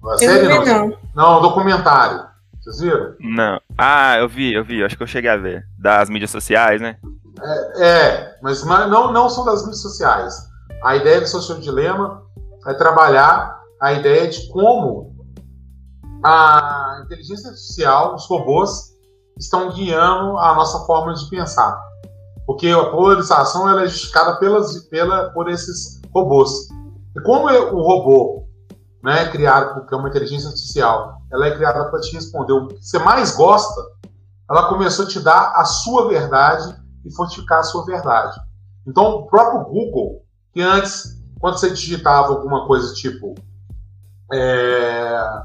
[0.06, 0.97] A série não, não.
[1.15, 2.31] Não, um documentário.
[2.62, 3.15] Vocês viram?
[3.19, 3.60] Não.
[3.78, 4.84] Ah, eu vi, eu vi.
[4.84, 5.65] Acho que eu cheguei a ver.
[5.80, 6.97] Das mídias sociais, né?
[7.41, 10.36] É, é mas, não, não são das mídias sociais.
[10.84, 12.24] A ideia do Social Dilema
[12.67, 15.12] é trabalhar a ideia de como
[16.24, 18.91] a inteligência artificial, os robôs,
[19.39, 21.80] estão guiando a nossa forma de pensar.
[22.45, 26.52] Porque a polarização ela é justificada pelas, pela, por esses robôs.
[27.17, 28.47] E como é o robô
[29.03, 32.85] né, criado, porque é uma inteligência artificial, ela é criada para te responder o que
[32.85, 33.81] você mais gosta,
[34.49, 38.39] ela começou a te dar a sua verdade e fortificar a sua verdade.
[38.85, 43.35] Então, o próprio Google, que antes, quando você digitava alguma coisa tipo
[44.33, 45.43] é,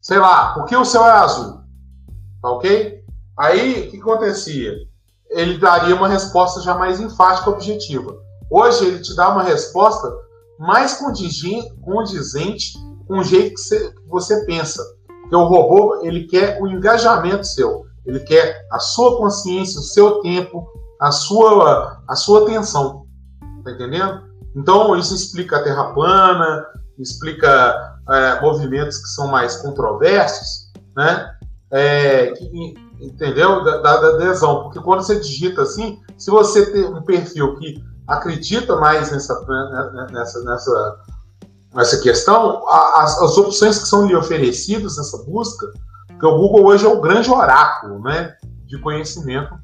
[0.00, 1.60] sei lá, por que o céu é azul?
[2.42, 3.02] Tá ok?
[3.36, 4.74] Aí, o que acontecia?
[5.30, 8.16] Ele daria uma resposta já mais enfática, objetiva.
[8.50, 10.12] Hoje, ele te dá uma resposta
[10.58, 14.82] mais condizente com o jeito que você, que você pensa.
[15.22, 17.86] Porque o robô, ele quer o engajamento seu.
[18.04, 20.66] Ele quer a sua consciência, o seu tempo,
[21.00, 23.06] a sua, a sua atenção.
[23.64, 24.22] Tá entendendo?
[24.54, 26.66] Então, isso explica a Terra plana,
[26.98, 31.30] explica é, movimentos que são mais controversos, né?
[31.70, 33.64] É, que, entendeu?
[33.64, 34.62] Da, da, adesão.
[34.62, 39.90] Porque quando você digita assim, se você tem um perfil que acredita mais nessa, né,
[39.92, 40.96] né, nessa, nessa,
[41.76, 45.70] nessa questão, as, as opções que são lhe oferecidas nessa busca,
[46.08, 48.34] porque o Google hoje é o grande oráculo né,
[48.64, 49.54] de conhecimento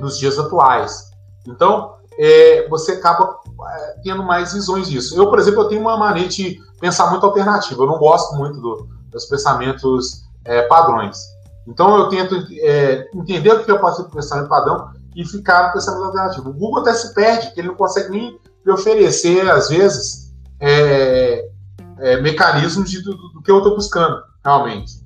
[0.00, 1.10] dos dias atuais.
[1.46, 3.38] Então, é, você acaba
[3.74, 5.16] é, tendo mais visões disso.
[5.16, 7.84] Eu, por exemplo, eu tenho uma mania de pensar muito alternativo.
[7.84, 11.18] Eu não gosto muito do, dos pensamentos é, padrões.
[11.66, 15.72] Então eu tento é, entender o que eu posso pensar em padrão e ficar no
[15.72, 16.50] pensamento alternativo.
[16.50, 20.25] O Google até se perde, que ele não consegue nem me oferecer, às vezes,
[20.60, 21.48] é,
[21.98, 25.04] é, mecanismos de, do, do, que eu estou buscando, realmente.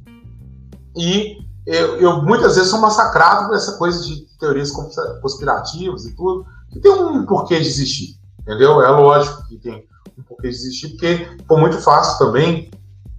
[0.96, 4.70] E eu, eu, muitas vezes sou massacrado por essa coisa de teorias
[5.20, 8.82] conspirativas e tudo, que tem um porquê de existir, entendeu?
[8.82, 9.86] É lógico que tem
[10.18, 12.70] um porquê de existir, porque foi muito fácil também,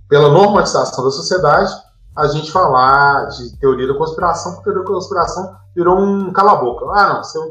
[0.10, 1.72] pela normatização da sociedade,
[2.16, 6.86] a gente falar de teoria da conspiração, porque a teoria da conspiração virou um cala-boca.
[6.92, 7.50] Ah, não, você é um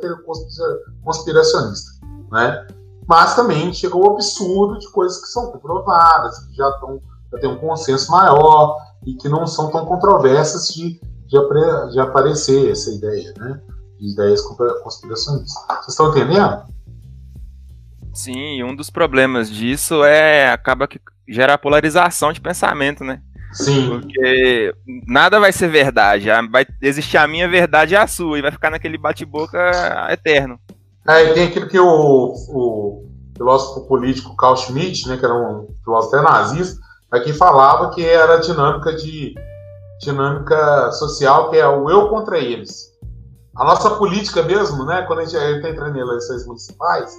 [1.02, 1.92] conspiracionista,
[2.30, 2.66] né?
[3.10, 7.50] Mas também chegou o absurdo de coisas que são comprovadas, que já, estão, já tem
[7.50, 12.88] um consenso maior, e que não são tão controversas de, de, apre, de aparecer essa
[12.88, 13.60] ideia, né?
[13.98, 14.40] De ideias
[14.84, 15.52] conspiracionistas.
[15.66, 16.62] Vocês estão entendendo?
[18.14, 23.20] Sim, um dos problemas disso é acaba que gera polarização de pensamento, né?
[23.52, 23.88] Sim.
[23.88, 24.72] Porque
[25.08, 26.28] nada vai ser verdade.
[26.48, 29.58] Vai existir a minha verdade e a sua, e vai ficar naquele bate-boca
[30.12, 30.60] eterno.
[31.08, 36.16] É, tem aquilo que o, o filósofo político Carl Schmitt, né, que era um filósofo
[36.16, 39.34] até nazista, aqui falava que era a dinâmica de
[40.00, 42.90] dinâmica social, que é o eu contra eles.
[43.56, 47.14] A nossa política mesmo, né, quando a gente está entrando em eleições municipais,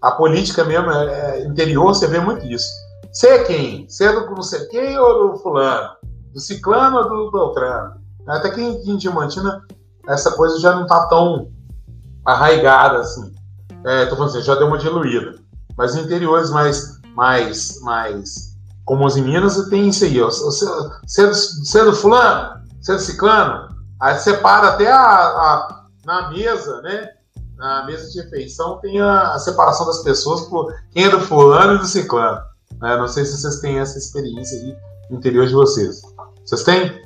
[0.00, 2.68] a política mesmo é, é, interior, você vê muito isso.
[3.12, 3.88] Você é quem?
[3.88, 5.90] Você é do não sei quem ou do fulano?
[6.32, 7.94] Do ciclano ou do beltrano?
[8.26, 9.62] Até que em Diamantina
[10.08, 11.48] essa coisa já não está tão
[12.24, 13.34] arraigada assim.
[13.84, 15.34] É, tô falando assim, já deu uma diluída.
[15.76, 20.20] Mas interiores mais, mais, mais comuns em Minas, tem isso aí.
[20.20, 20.28] Ó.
[20.30, 23.68] Você é do fulano, você é ciclano,
[24.00, 27.10] aí separa até a, a, na mesa, né?
[27.56, 31.74] Na mesa de refeição tem a, a, separação das pessoas por quem é do fulano
[31.74, 32.40] e do ciclano.
[32.80, 32.96] Né?
[32.96, 34.76] Não sei se vocês têm essa experiência aí
[35.08, 36.02] no interior de vocês.
[36.44, 37.00] Vocês têm?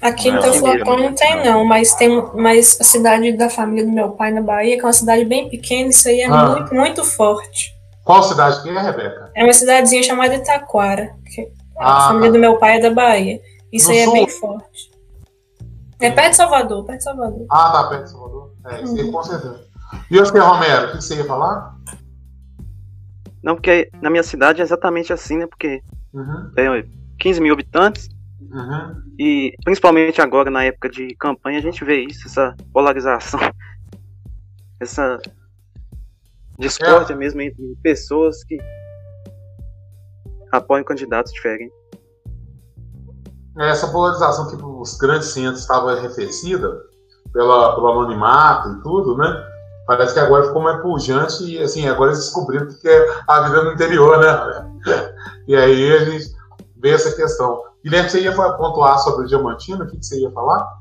[0.00, 4.10] Aqui no Teoflocão não tem não, mas tem mas a cidade da família do meu
[4.10, 6.46] pai na Bahia, que é uma cidade bem pequena, isso aí é ah.
[6.46, 7.74] muito, muito forte.
[8.02, 9.30] Qual cidade que é, Rebeca?
[9.34, 11.14] É uma cidadezinha chamada Itaquara.
[11.78, 12.32] ah, a família tá.
[12.32, 13.40] do meu pai é da Bahia.
[13.70, 14.16] Isso no aí sul?
[14.16, 14.90] é bem forte.
[16.00, 17.46] É perto de Salvador, perto de Salvador.
[17.50, 18.54] Ah, tá, perto de Salvador.
[18.66, 19.12] É, isso aí uhum.
[19.12, 19.60] com certeza.
[20.10, 21.74] E você, Romero, o que você ia falar?
[23.42, 25.46] Não, porque na minha cidade é exatamente assim, né?
[25.46, 25.82] Porque
[26.12, 26.50] uhum.
[26.54, 28.08] tem 15 mil habitantes.
[28.40, 29.02] Uhum.
[29.18, 33.40] E principalmente agora, na época de campanha, a gente vê isso, essa polarização,
[34.80, 35.18] essa
[36.58, 37.16] discórdia é.
[37.16, 38.58] mesmo entre pessoas que
[40.52, 41.74] apoiam candidatos diferentes.
[43.58, 46.82] É, essa polarização que os grandes centros estavam arrefecida
[47.32, 49.46] pela, pelo anonimato e tudo, né?
[49.86, 53.64] Parece que agora ficou mais pujante e assim, agora eles descobriram que é a vida
[53.64, 54.70] no interior, né?
[55.48, 56.32] E aí a gente
[56.76, 57.60] vê essa questão.
[57.84, 59.84] Guilherme, você ia pontuar sobre o Diamantina?
[59.84, 60.80] O que, você ia falar?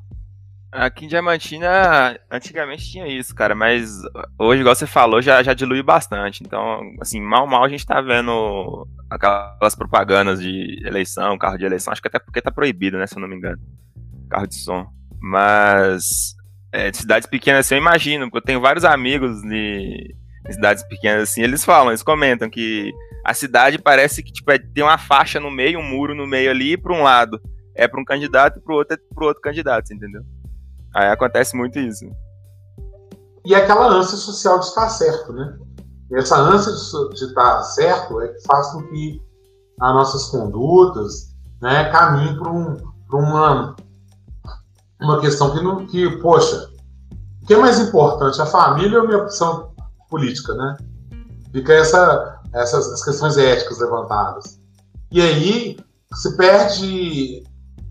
[0.71, 4.01] Aqui em Diamantina, antigamente tinha isso, cara, mas
[4.37, 6.43] hoje, igual você falou, já, já dilui bastante.
[6.43, 11.91] Então, assim, mal, mal a gente tá vendo aquelas propagandas de eleição, carro de eleição,
[11.91, 13.59] acho que até porque tá proibido, né, se eu não me engano,
[14.29, 14.85] carro de som.
[15.19, 16.35] Mas
[16.71, 20.83] é, de cidades pequenas assim, eu imagino, porque eu tenho vários amigos de, de, cidades
[20.83, 22.93] pequenas assim, eles falam, eles comentam que
[23.25, 26.49] a cidade parece que tipo, é, tem uma faixa no meio, um muro no meio
[26.49, 27.39] ali, para um lado
[27.75, 30.21] é para um candidato e para o outro é para outro candidato, entendeu?
[30.93, 32.05] Aí acontece muito isso.
[33.45, 35.57] E aquela ânsia social de estar certo, né?
[36.11, 36.73] E essa ânsia
[37.13, 39.21] de estar certo é que faz com que
[39.79, 42.75] as nossas condutas né, caminhem para um,
[43.13, 43.75] uma
[45.01, 46.69] uma questão que, não, que, poxa,
[47.41, 49.71] o que é mais importante, a família ou a minha opção
[50.09, 50.77] política, né?
[51.51, 54.59] Fica essa, essas as questões éticas levantadas.
[55.11, 55.77] E aí
[56.13, 57.43] se perde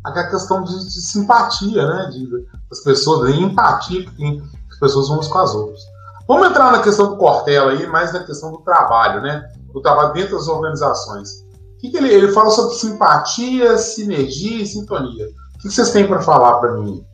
[0.05, 2.11] a questão de, de simpatia, né?
[2.11, 2.29] De,
[2.68, 5.81] das pessoas, de empatia que tem as pessoas umas com as outras.
[6.27, 9.51] Vamos entrar na questão do Cortella aí, mais na questão do trabalho, né?
[9.73, 11.47] Do trabalho dentro das organizações.
[11.75, 15.29] O que, que ele, ele fala sobre simpatia, sinergia e sintonia.
[15.55, 17.05] O que vocês têm para falar para mim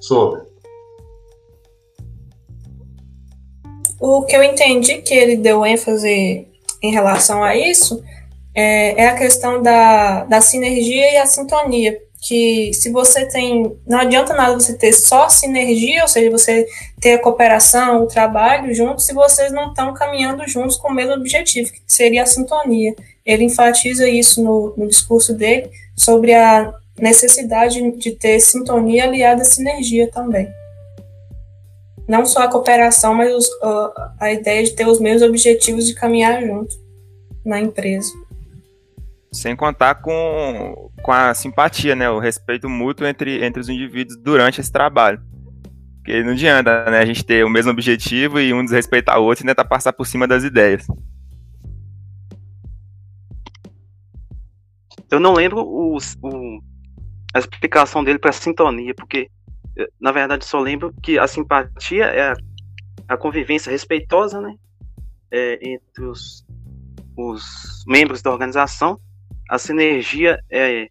[0.00, 0.42] sobre?
[4.00, 6.51] O que eu entendi que ele deu ênfase
[6.82, 8.02] em relação a isso
[8.54, 11.98] é, é a questão da, da sinergia e a sintonia.
[12.24, 13.76] Que se você tem.
[13.84, 16.66] Não adianta nada você ter só sinergia, ou seja, você
[17.00, 21.14] ter a cooperação, o trabalho juntos, se vocês não estão caminhando juntos com o mesmo
[21.14, 22.94] objetivo, que seria a sintonia.
[23.26, 29.44] Ele enfatiza isso no, no discurso dele sobre a necessidade de ter sintonia aliada à
[29.44, 30.48] sinergia também.
[32.12, 33.48] Não só a cooperação, mas os,
[34.20, 36.76] a ideia de ter os mesmos objetivos de caminhar junto
[37.42, 38.12] na empresa.
[39.32, 42.10] Sem contar com, com a simpatia, né?
[42.10, 45.22] O respeito mútuo entre, entre os indivíduos durante esse trabalho.
[45.96, 46.98] Porque não adianta, né?
[46.98, 50.06] A gente ter o mesmo objetivo e um desrespeitar o outro e tentar passar por
[50.06, 50.86] cima das ideias.
[55.10, 56.60] Eu não lembro os, o,
[57.32, 59.30] a explicação dele para sintonia, porque
[60.00, 62.36] na verdade só lembro que a simpatia é a,
[63.08, 64.54] a convivência respeitosa, né,
[65.30, 66.44] é, entre os,
[67.16, 69.00] os membros da organização.
[69.48, 70.88] A sinergia é,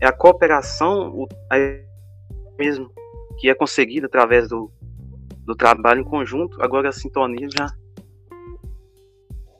[0.00, 1.56] é a cooperação, o, a,
[2.58, 2.90] mesmo
[3.38, 4.70] que é conseguida através do,
[5.44, 6.60] do trabalho em conjunto.
[6.62, 7.72] Agora a sintonia já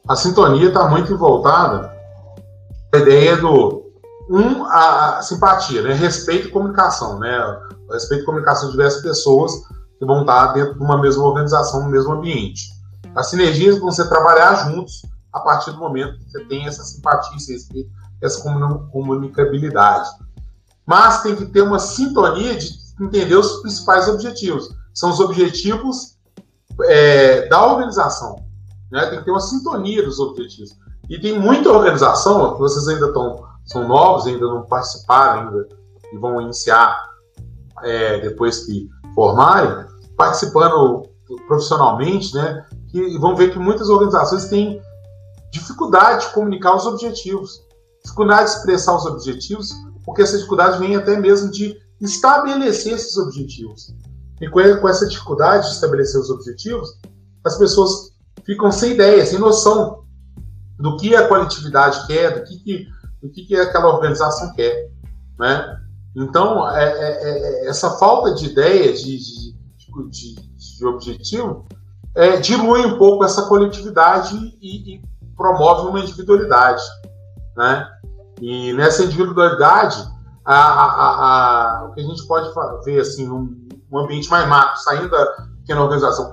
[0.09, 1.95] a sintonia está muito voltada
[2.95, 3.88] à ideia do
[4.29, 5.95] um, a, simpatia, né?
[5.95, 7.39] respeito e comunicação, né?
[7.91, 9.53] respeito e comunicação de diversas pessoas
[9.99, 12.69] que vão estar dentro de uma mesma organização, no mesmo ambiente.
[13.15, 15.03] As sinergias vão ser trabalhar juntos
[15.33, 17.91] a partir do momento que você tem essa simpatia, esse respeito,
[18.23, 18.43] essa
[18.93, 20.09] comunicabilidade.
[20.87, 22.71] Mas tem que ter uma sintonia de
[23.01, 24.69] entender os principais objetivos.
[24.95, 26.17] São os objetivos
[26.85, 28.37] é, da organização.
[28.91, 29.07] Né?
[29.07, 30.77] Tem que ter uma sintonia dos objetivos.
[31.09, 35.69] E tem muita organização, que vocês ainda estão, são novos, ainda não participaram ainda,
[36.13, 36.99] e vão iniciar
[37.83, 41.09] é, depois que formarem, participando
[41.47, 42.67] profissionalmente, né?
[42.91, 44.81] Que vão ver que muitas organizações têm
[45.53, 47.63] dificuldade de comunicar os objetivos,
[48.03, 49.73] dificuldade de expressar os objetivos,
[50.05, 53.95] porque essa dificuldade vem até mesmo de estabelecer esses objetivos.
[54.41, 56.99] E com essa dificuldade de estabelecer os objetivos,
[57.45, 58.13] as pessoas
[58.45, 60.05] ficam sem ideia, sem noção
[60.79, 62.87] do que a coletividade quer, do que, que
[63.23, 64.91] do que, que aquela organização quer.
[65.39, 65.81] Né?
[66.17, 69.55] Então, é, é, é, essa falta de ideia, de, de,
[70.11, 71.67] de, de objetivo,
[72.15, 75.03] é, dilui um pouco essa coletividade e, e
[75.37, 76.83] promove uma individualidade.
[77.57, 77.89] Né?
[78.41, 79.97] E nessa individualidade,
[80.45, 82.51] a, a, a, o que a gente pode
[82.85, 85.27] ver assim, num, um ambiente mais macro, saindo da
[85.61, 86.31] pequena organização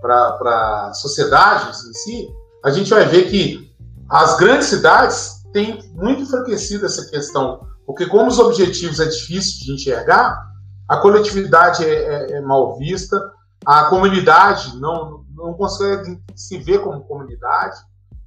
[0.00, 2.28] para sociedades em si,
[2.64, 3.72] a gente vai ver que
[4.08, 9.72] as grandes cidades têm muito enfraquecido essa questão, porque como os objetivos é difícil de
[9.72, 10.38] enxergar,
[10.86, 13.18] a coletividade é, é, é mal vista,
[13.64, 17.74] a comunidade não, não consegue se ver como comunidade,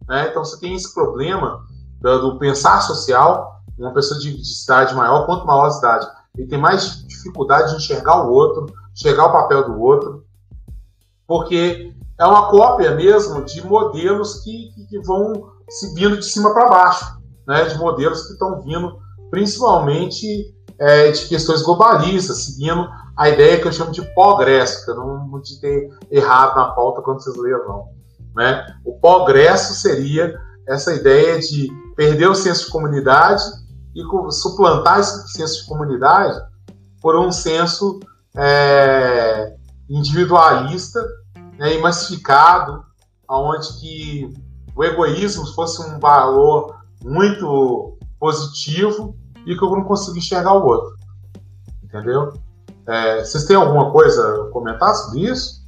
[0.07, 0.29] né?
[0.29, 1.63] então você tem esse problema
[2.01, 6.47] do, do pensar social, uma pessoa de, de cidade maior, quanto maior a cidade, ele
[6.47, 10.25] tem mais dificuldade de enxergar o outro, enxergar o papel do outro,
[11.27, 16.67] porque é uma cópia mesmo de modelos que, que vão se vindo de cima para
[16.67, 17.18] baixo,
[17.49, 17.65] né?
[17.65, 18.95] de modelos que estão vindo
[19.31, 22.87] principalmente é, de questões globalistas, seguindo
[23.17, 27.01] a ideia que eu chamo de progresso, que eu não de ter errado na pauta
[27.01, 27.89] quando vocês leram, não.
[28.35, 28.65] Né?
[28.85, 33.43] O progresso seria essa ideia de perder o senso de comunidade
[33.95, 36.39] e suplantar esse senso de comunidade
[37.01, 37.99] por um senso
[38.37, 39.55] é,
[39.89, 41.03] individualista
[41.57, 42.83] né, e massificado,
[43.27, 44.33] onde que
[44.75, 50.95] o egoísmo fosse um valor muito positivo e que eu não consigo enxergar o outro.
[51.83, 52.33] Entendeu?
[52.87, 55.65] É, vocês têm alguma coisa a comentar sobre isso?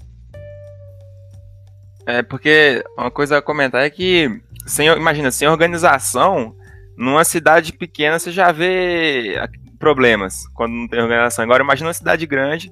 [2.05, 6.55] É, porque uma coisa a comentar é que, sem, imagina, sem organização,
[6.97, 9.35] numa cidade pequena você já vê
[9.79, 11.43] problemas quando não tem organização.
[11.43, 12.71] Agora imagina uma cidade grande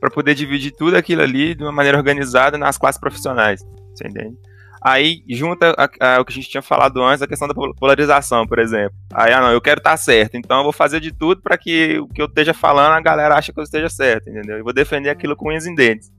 [0.00, 4.36] para poder dividir tudo aquilo ali de uma maneira organizada nas classes profissionais, você entende?
[4.80, 8.46] Aí junta a, a, o que a gente tinha falado antes, a questão da polarização,
[8.46, 8.96] por exemplo.
[9.12, 11.58] Aí, ah, não, eu quero estar tá certo, então eu vou fazer de tudo para
[11.58, 14.58] que o que eu esteja falando a galera ache que eu esteja certo, entendeu?
[14.58, 16.12] Eu vou defender aquilo com unhas e dentes.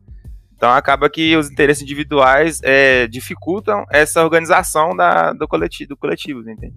[0.60, 6.42] Então acaba que os interesses individuais é, dificultam essa organização da, do, coletivo, do coletivo,
[6.42, 6.74] entende?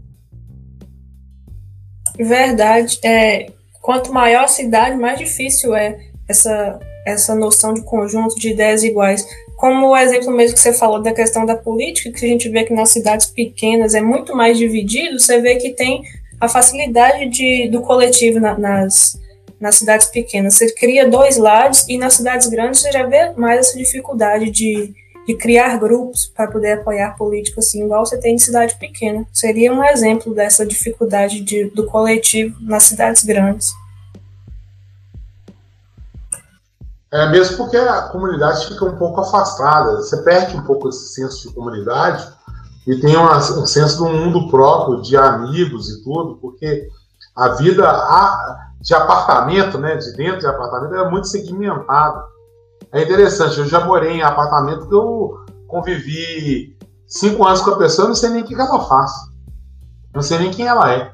[2.17, 3.01] Verdade.
[3.05, 8.85] É, quanto maior a cidade, mais difícil é essa, essa noção de conjunto de ideias
[8.85, 9.27] iguais.
[9.63, 12.65] Como o exemplo mesmo que você falou da questão da política, que a gente vê
[12.65, 16.03] que nas cidades pequenas é muito mais dividido, você vê que tem
[16.41, 19.17] a facilidade de, do coletivo na, nas,
[19.61, 20.57] nas cidades pequenas.
[20.57, 24.93] Você cria dois lados e nas cidades grandes você já vê mais essa dificuldade de
[25.25, 29.25] de criar grupos para poder apoiar políticos assim, igual você tem em cidade pequena.
[29.33, 33.73] Seria um exemplo dessa dificuldade de, do coletivo nas cidades grandes.
[37.13, 41.47] É mesmo porque a comunidade fica um pouco afastada, você perde um pouco esse senso
[41.47, 42.27] de comunidade
[42.87, 46.89] e tem uma, um senso um mundo próprio, de amigos e tudo, porque
[47.37, 47.85] a vida
[48.81, 52.25] de apartamento, né, de dentro de apartamento, é muito segmentada.
[52.91, 58.09] É interessante, eu já morei em apartamento que eu convivi cinco anos com a pessoa,
[58.09, 59.13] não sei nem o que ela faz.
[60.15, 61.13] Não sei nem quem ela é.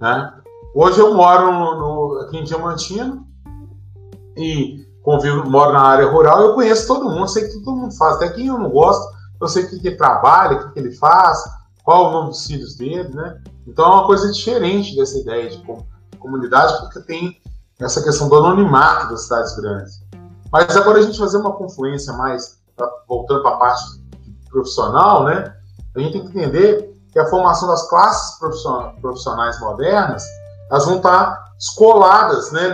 [0.00, 0.34] Né?
[0.72, 3.26] Hoje eu moro no, no, aqui em Diamantino
[4.36, 8.16] e convivo, moro na área rural, eu conheço todo mundo, sei que todo mundo faz,
[8.16, 11.42] até quem eu não gosto, eu sei o que, ele trabalha, o que, ele faz,
[11.82, 13.40] qual o nome dos filhos dele, né?
[13.66, 15.60] Então é uma coisa diferente dessa ideia de
[16.18, 17.40] comunidade, porque tem
[17.80, 20.00] essa questão do anonimato das cidades grandes.
[20.52, 22.60] Mas agora a gente fazer uma confluência mais,
[23.08, 23.82] voltando para a parte
[24.48, 25.52] profissional, né?
[25.96, 28.38] A gente tem que entender que a formação das classes
[29.00, 30.22] profissionais modernas,
[30.70, 32.68] elas vão estar escoladas, né?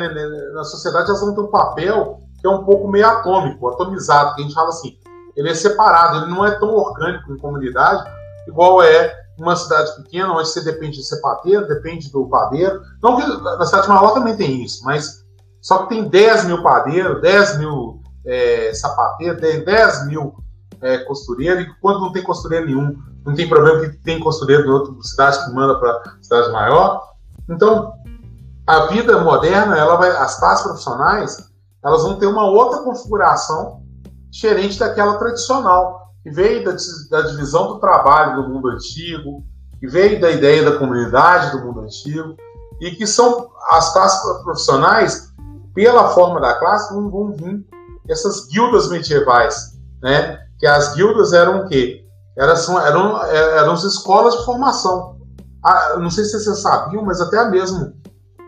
[0.52, 4.40] Na sociedade elas vão ter um papel que é um pouco meio atômico, atomizado, que
[4.40, 4.96] a gente fala assim,
[5.34, 8.08] ele é separado, ele não é tão orgânico em comunidade,
[8.46, 12.80] igual é uma cidade pequena, onde você depende de ser padeiro, depende do padeiro.
[13.02, 15.24] Não que na cidade maior também tem isso, mas
[15.60, 20.36] só que tem 10 mil padeiros, 10 mil é, sapateiros, 10 mil
[20.80, 24.70] é, costureiros, e quando não tem costureiro nenhum, não tem problema que tem costureiro em
[24.70, 27.02] outra cidade que manda para cidade maior.
[27.50, 27.92] Então,
[28.66, 31.55] a vida moderna, ela vai, as classes profissionais,
[31.86, 33.80] elas vão ter uma outra configuração
[34.28, 36.76] diferente daquela tradicional, que veio da,
[37.10, 39.44] da divisão do trabalho do mundo antigo,
[39.78, 42.34] que veio da ideia da comunidade do mundo antigo,
[42.80, 45.32] e que são as classes profissionais,
[45.74, 47.64] pela forma da classe, vão, vão vir
[48.08, 50.38] essas guildas medievais, né?
[50.58, 52.04] Que as guildas eram o quê?
[52.36, 55.16] Eram, eram, eram as escolas de formação.
[55.64, 57.92] Ah, não sei se vocês sabiam, mas até mesmo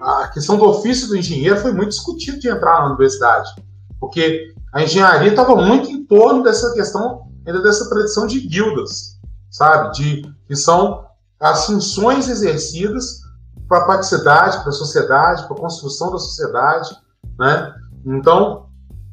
[0.00, 3.50] a questão do ofício do engenheiro foi muito discutido de entrar na universidade,
[3.98, 9.18] porque a engenharia estava muito em torno dessa questão, ainda dessa tradição de guildas,
[9.50, 9.92] sabe?
[9.92, 11.06] De, que são
[11.40, 13.20] as funções exercidas
[13.68, 16.96] para a praticidade, para a sociedade, para a construção da sociedade,
[17.38, 17.74] né?
[18.04, 18.66] Então,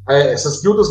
[0.08, 0.90] é, essas guildas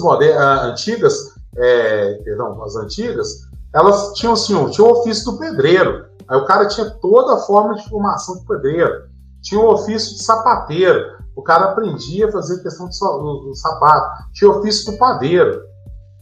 [0.69, 6.07] antigas, é, perdão, as antigas, elas tinham assim, tinha o ofício do pedreiro.
[6.29, 9.09] Aí o cara tinha toda a forma de formação do pedreiro.
[9.45, 11.19] Tinha o ofício de sapateiro.
[11.37, 14.25] O cara aprendia a fazer questão do sapato.
[14.33, 15.61] Tinha o ofício do padeiro.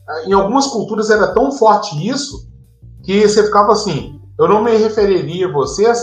[0.08, 2.50] Ah, em algumas culturas era tão forte isso
[3.04, 4.20] que você ficava assim.
[4.38, 5.98] Eu não me referiria a vocês,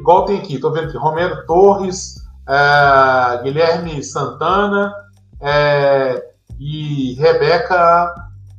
[0.00, 0.56] igual tem aqui.
[0.56, 2.16] Estou vendo aqui Romero Torres,
[2.48, 4.92] é, Guilherme Santana,
[5.40, 6.24] é,
[6.58, 8.14] e Rebeca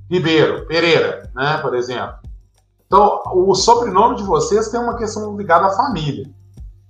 [0.09, 2.15] Ribeiro, Pereira, né, por exemplo.
[2.85, 6.29] Então, o sobrenome de vocês tem uma questão ligada à família.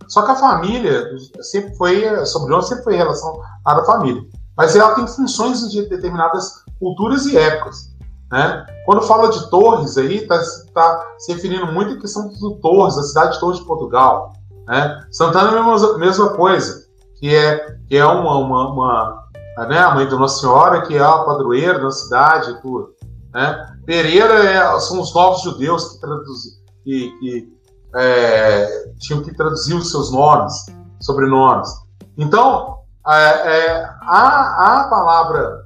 [0.08, 1.10] Só que a família
[1.42, 4.24] sempre foi, sobrenome sempre foi em relação à família.
[4.58, 7.94] Mas ela tem funções de determinadas culturas e épocas.
[8.32, 8.66] Né?
[8.86, 10.40] Quando fala de Torres aí, está
[10.74, 14.34] tá se referindo muito à questão do Torres, da cidade de Torres de Portugal.
[14.68, 15.06] Né?
[15.12, 16.86] Santana é a mesma, mesma coisa,
[17.20, 19.26] que é, que é uma, uma, uma
[19.68, 22.94] né, a mãe da Nossa Senhora, que é a padroeira da cidade e tudo.
[23.34, 23.78] Né?
[23.86, 26.52] Pereira é, são os novos judeus que, traduzem,
[26.84, 27.56] que, que
[27.96, 30.66] é, tinham que traduzir os seus nomes,
[31.00, 31.70] sobrenomes.
[32.18, 35.66] Então, é, é, a, a palavra,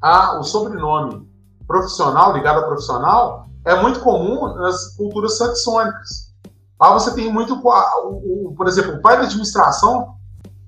[0.00, 1.28] a, o sobrenome
[1.66, 6.32] profissional, ligado a profissional, é muito comum nas culturas saxônicas.
[6.80, 10.16] Lá você tem muito, o, o, por exemplo, o pai da administração,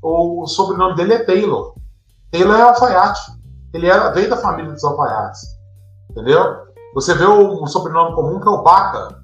[0.00, 1.74] o, o sobrenome dele é Taylor.
[2.30, 3.32] Taylor é alfaiate.
[3.72, 5.40] Ele era, veio da família dos alfaiates.
[6.10, 6.64] Entendeu?
[6.94, 9.23] Você vê o sobrenome comum que é o Baca,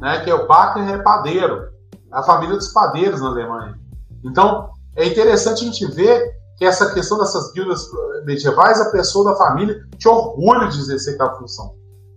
[0.00, 0.20] né?
[0.20, 1.68] Que é o Baca é padeiro.
[2.12, 3.78] É a família dos padeiros na Alemanha.
[4.24, 7.86] Então, é interessante a gente ver que essa questão dessas guildas
[8.24, 11.74] medievais, a pessoa da família tinha orgulho de exercer aquela função.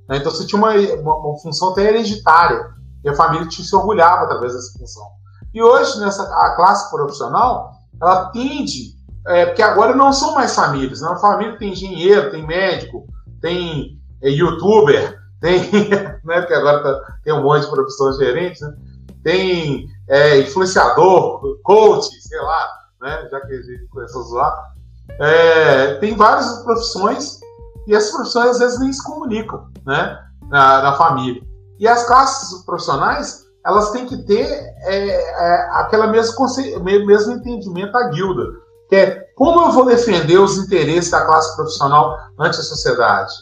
[0.09, 0.17] Né?
[0.17, 2.73] Então, você tinha uma, uma, uma, função até hereditária,
[3.03, 5.05] e a família te se orgulhava através dessa função.
[5.53, 7.71] E hoje, nessa a classe profissional,
[8.01, 8.93] ela tende
[9.27, 11.01] é, porque agora não são mais famílias.
[11.01, 11.15] Né?
[11.21, 13.05] família tem engenheiro, tem médico,
[13.41, 15.70] tem é, youtuber, tem,
[16.24, 16.39] né?
[16.39, 18.74] Porque agora tá, tem um monte de profissões diferentes, né?
[19.22, 22.70] Tem é, influenciador, coach, sei lá,
[23.02, 23.28] né?
[23.30, 24.74] Já que a gente começou a zoar.
[25.20, 27.39] É, tem várias profissões
[27.86, 30.18] e essas profissões às vezes nem se comunicam, né?
[30.50, 31.44] Na, na família.
[31.78, 36.46] E as classes profissionais, elas têm que ter é, é, aquela mesmo,
[36.82, 38.64] mesmo entendimento da guilda
[38.94, 43.34] que é como eu vou defender os interesses da classe profissional ante a sociedade?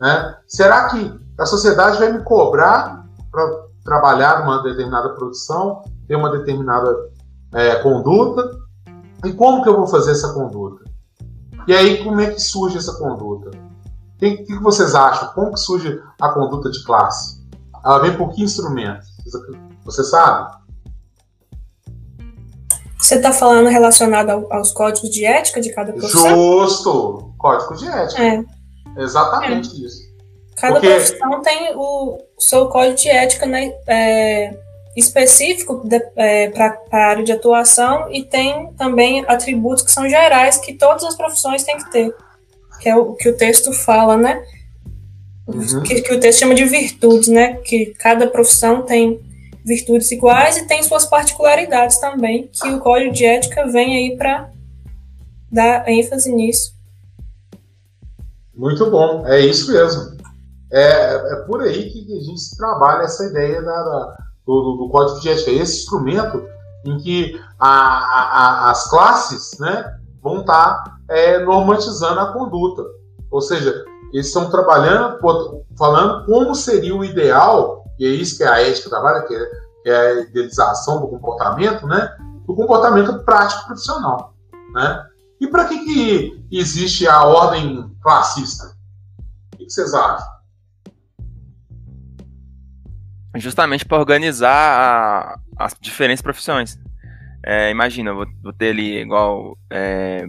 [0.00, 0.36] Né?
[0.46, 6.94] Será que a sociedade vai me cobrar para trabalhar uma determinada produção, ter uma determinada
[7.52, 8.50] é, conduta?
[9.24, 10.84] E como que eu vou fazer essa conduta?
[11.66, 13.50] E aí, como é que surge essa conduta?
[13.50, 15.28] O que, que, vocês acham?
[15.34, 17.40] Como que surge a conduta de classe?
[17.84, 19.04] Ela vem por que instrumento?
[19.84, 20.58] Você sabe?
[22.98, 26.28] Você está falando relacionado ao, aos códigos de ética de cada profissão?
[26.28, 27.32] Justo!
[27.38, 28.22] Código de ética.
[28.22, 28.44] É.
[29.02, 29.86] Exatamente é.
[29.86, 30.10] isso.
[30.56, 30.88] Cada Porque...
[30.88, 34.54] profissão tem o seu código de ética né, é,
[34.96, 35.82] específico
[36.16, 41.04] é, para a área de atuação e tem também atributos que são gerais que todas
[41.04, 42.14] as profissões têm que ter.
[42.80, 44.42] Que é o que o texto fala, né?
[45.46, 45.82] Uhum.
[45.82, 47.54] Que, que o texto chama de virtudes, né?
[47.64, 49.20] Que cada profissão tem
[49.64, 54.50] virtudes iguais e tem suas particularidades também, que o código de ética vem aí para
[55.50, 56.74] dar ênfase nisso.
[58.60, 60.18] Muito bom, é isso mesmo.
[60.70, 65.18] É, é por aí que a gente trabalha essa ideia da, da do, do, código
[65.20, 66.46] de ética, esse instrumento
[66.84, 69.90] em que a, a, as classes né,
[70.22, 72.84] vão estar tá, é, normatizando a conduta.
[73.30, 73.82] Ou seja,
[74.12, 75.18] eles estão trabalhando,
[75.78, 79.46] falando como seria o ideal e é isso que a ética trabalha, que é,
[79.82, 82.14] que é a idealização do comportamento, né?
[82.46, 84.34] Do comportamento prático profissional,
[84.74, 85.02] né?
[85.40, 88.76] E para que, que existe a ordem classista?
[89.54, 90.28] O que vocês acham?
[93.36, 96.78] Justamente para organizar a, as diferentes profissões.
[97.42, 100.26] É, imagina, vou, vou, ter ali igual é,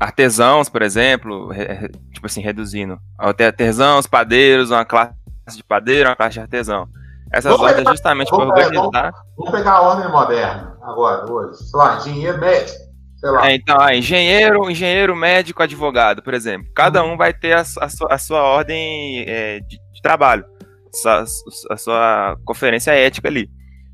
[0.00, 2.98] artesãos, por exemplo, re, tipo assim, reduzindo.
[3.20, 5.12] Vou ter artesãos, padeiros, uma classe
[5.56, 6.88] de padeiro, uma classe de artesão.
[7.30, 9.12] Essas vamos ordens pegar, justamente para organizar.
[9.12, 11.62] Vamos, vamos, pegar a ordem moderna agora, hoje.
[11.64, 12.87] Sei lá, engenheiro médico.
[13.18, 13.50] Sei lá.
[13.50, 16.70] É, então, ah, engenheiro, engenheiro, médico, advogado, por exemplo.
[16.74, 17.14] Cada uhum.
[17.14, 20.44] um vai ter a, a, sua, a sua, ordem é, de, de, trabalho,
[21.04, 21.24] a,
[21.70, 23.50] a sua conferência ética ali.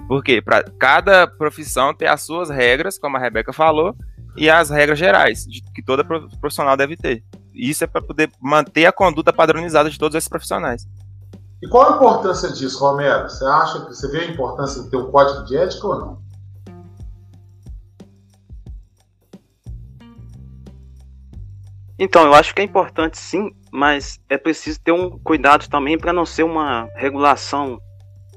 [0.07, 3.97] Porque para cada profissão tem as suas regras, como a Rebeca falou,
[4.37, 7.25] e as regras gerais de, que toda profissional deve ter.
[7.55, 10.87] Isso é para poder manter a conduta padronizada de todos esses profissionais.
[11.63, 13.31] E qual a importância disso, Romero?
[13.31, 16.24] Você acha que você vê a importância de ter um código de ética ou não?
[21.99, 26.13] Então, eu acho que é importante sim, mas é preciso ter um cuidado também para
[26.13, 27.79] não ser uma regulação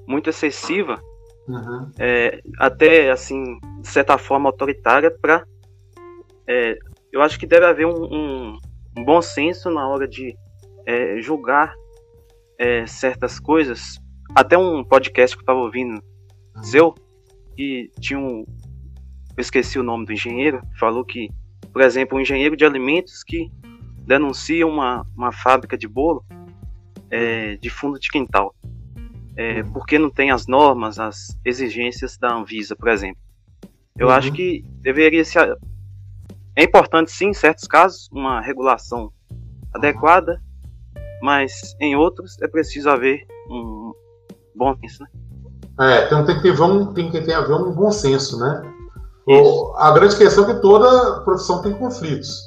[0.07, 1.01] muito excessiva
[1.47, 1.91] Uhum.
[1.97, 5.45] É, até assim, de certa forma autoritária, para.
[6.45, 6.77] É,
[7.11, 8.57] eu acho que deve haver um, um,
[8.97, 10.35] um bom senso na hora de
[10.85, 11.73] é, julgar
[12.59, 13.97] é, certas coisas.
[14.35, 16.01] Até um podcast que eu estava ouvindo,
[16.55, 16.63] uhum.
[16.63, 16.95] seu,
[17.57, 18.45] e tinha um.
[19.37, 21.29] Eu esqueci o nome do engenheiro, falou que,
[21.77, 23.51] por exemplo, um engenheiro de alimentos que
[23.99, 26.25] denuncia uma, uma fábrica de bolo
[27.11, 28.55] é, de fundo de quintal
[29.35, 33.21] é, porque não tem as normas, as exigências da Anvisa, por exemplo.
[33.95, 34.13] Eu uhum.
[34.13, 35.55] acho que deveria ser.
[36.55, 39.13] É importante, sim, em certos casos, uma regulação
[39.71, 40.41] adequada,
[41.21, 43.93] mas em outros é preciso haver um
[44.55, 45.09] bom senso, né?
[45.79, 46.55] É, então tem que ter
[46.95, 48.76] tem que ter haver um bom senso, né?
[49.27, 52.41] O, a grande questão é que toda profissão tem conflitos.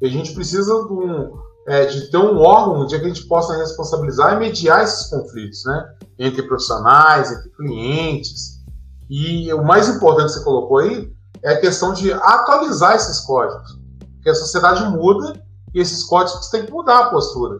[0.00, 1.30] E a gente precisa de, um,
[1.68, 5.94] é, de ter um órgão onde a gente possa responsabilizar e mediar esses conflitos, né?
[6.18, 8.62] entre profissionais, entre clientes.
[9.10, 11.12] E o mais importante que você colocou aí
[11.42, 13.78] é a questão de atualizar esses códigos.
[14.14, 15.38] Porque a sociedade muda
[15.74, 17.58] e esses códigos têm que mudar a postura.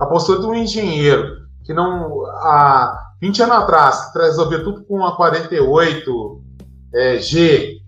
[0.00, 5.14] A postura de um engenheiro que não há 20 anos atrás resolvia tudo com uma
[5.14, 6.42] 48
[6.94, 7.80] é, G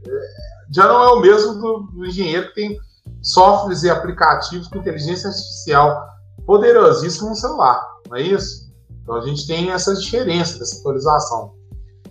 [0.73, 2.79] já não é o mesmo do, do engenheiro que tem
[3.23, 6.07] softwares e aplicativos com inteligência artificial
[6.47, 8.67] poderosíssimo no celular, não é isso?
[9.03, 11.55] Então a gente tem essa diferença dessa atualização.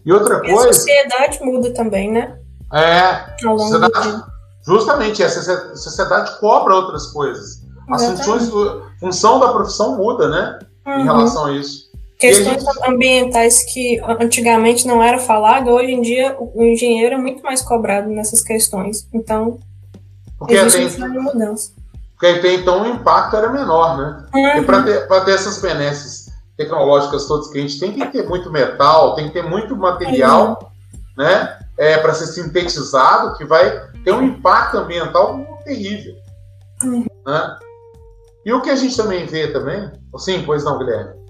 [0.05, 0.69] E outra e coisa.
[0.69, 2.39] A sociedade muda também, né?
[2.73, 3.37] É.
[3.39, 4.23] Sociedade,
[4.65, 7.65] justamente, a sociedade cobra outras coisas.
[7.89, 8.49] As funções,
[8.99, 10.59] função da profissão muda, né?
[10.87, 10.99] Uhum.
[10.99, 11.84] Em relação a isso.
[12.17, 17.61] Questões ambientais que antigamente não era falado, hoje em dia o engenheiro é muito mais
[17.61, 19.07] cobrado nessas questões.
[19.13, 19.59] Então,
[20.39, 21.71] Porque existe uma mudança.
[22.13, 24.25] Porque até então o impacto era menor, né?
[24.33, 24.61] Uhum.
[24.61, 28.27] E para ter, ter essas benesses tecnológicas todas que a gente tem, tem que ter
[28.27, 31.23] muito metal, tem que ter muito material, uhum.
[31.23, 31.59] né?
[31.77, 33.69] É, para ser sintetizado, que vai
[34.05, 36.15] ter um impacto ambiental terrível.
[36.81, 37.05] Uhum.
[37.25, 37.57] Né?
[38.45, 41.24] E o que a gente também vê também, sim, pois não, Guilherme?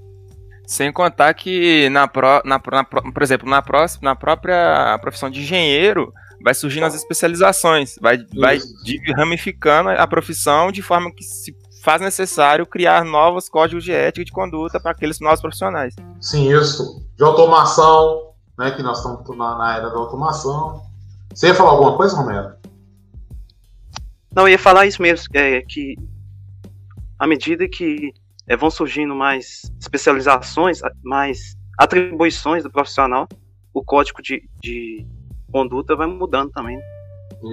[0.67, 5.41] Sem contar que, na, pro, na, na por exemplo, na, pró, na própria profissão de
[5.41, 6.13] engenheiro,
[6.43, 8.59] vai surgindo as especializações, vai, vai
[9.15, 14.25] ramificando a profissão de forma que se faz necessário criar novos códigos de ética e
[14.25, 15.95] de conduta para aqueles novos profissionais.
[16.19, 17.07] Sim, isso.
[17.15, 20.81] De automação, né, que nós estamos na, na era da automação.
[21.33, 22.55] Você ia falar alguma coisa, Romero?
[24.33, 25.95] Não, eu ia falar isso mesmo, é, que
[27.19, 28.13] à medida que
[28.47, 33.27] é, vão surgindo mais especializações, mais atribuições do profissional,
[33.73, 35.05] o código de, de
[35.51, 36.79] conduta vai mudando também.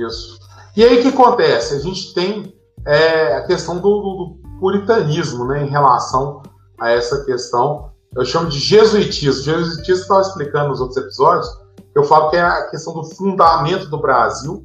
[0.06, 0.38] Isso.
[0.76, 1.74] E aí o que acontece?
[1.74, 2.54] A gente tem
[2.86, 6.42] é a questão do, do, puritanismo né, em relação
[6.80, 7.92] a essa questão.
[8.14, 9.42] Eu chamo de jesuitismo.
[9.42, 11.48] Jesuitismo estava explicando nos outros episódios,
[11.94, 14.64] eu falo que é a questão do fundamento do Brasil,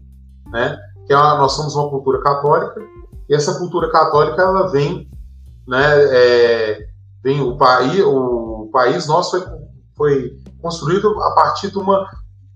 [0.51, 2.80] né, que é uma, nós somos uma cultura católica,
[3.28, 5.09] e essa cultura católica ela vem,
[5.68, 6.88] né, é,
[7.24, 9.49] vem o país, o país nosso foi,
[9.95, 12.09] foi construído a partir de uma,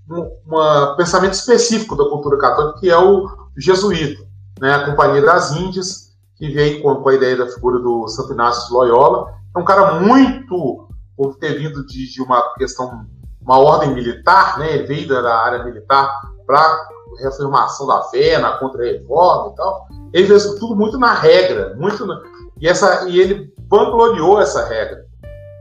[0.09, 4.31] um pensamento específico da cultura católica, que é o jesuíta
[4.61, 8.67] né, a Companhia das Índias, que veio com, a ideia da figura do Santo Inácio
[8.67, 9.33] de Loyola.
[9.55, 10.87] É um cara muito,
[11.17, 13.05] por ter vindo de, de uma questão,
[13.41, 16.89] uma ordem militar, né, veio da área militar para
[17.19, 19.87] reafirmação da fé, na contra-reforma e tal.
[20.13, 22.21] Ele fez tudo muito na regra, muito na,
[22.61, 25.05] e, essa, e ele vangloriou essa regra.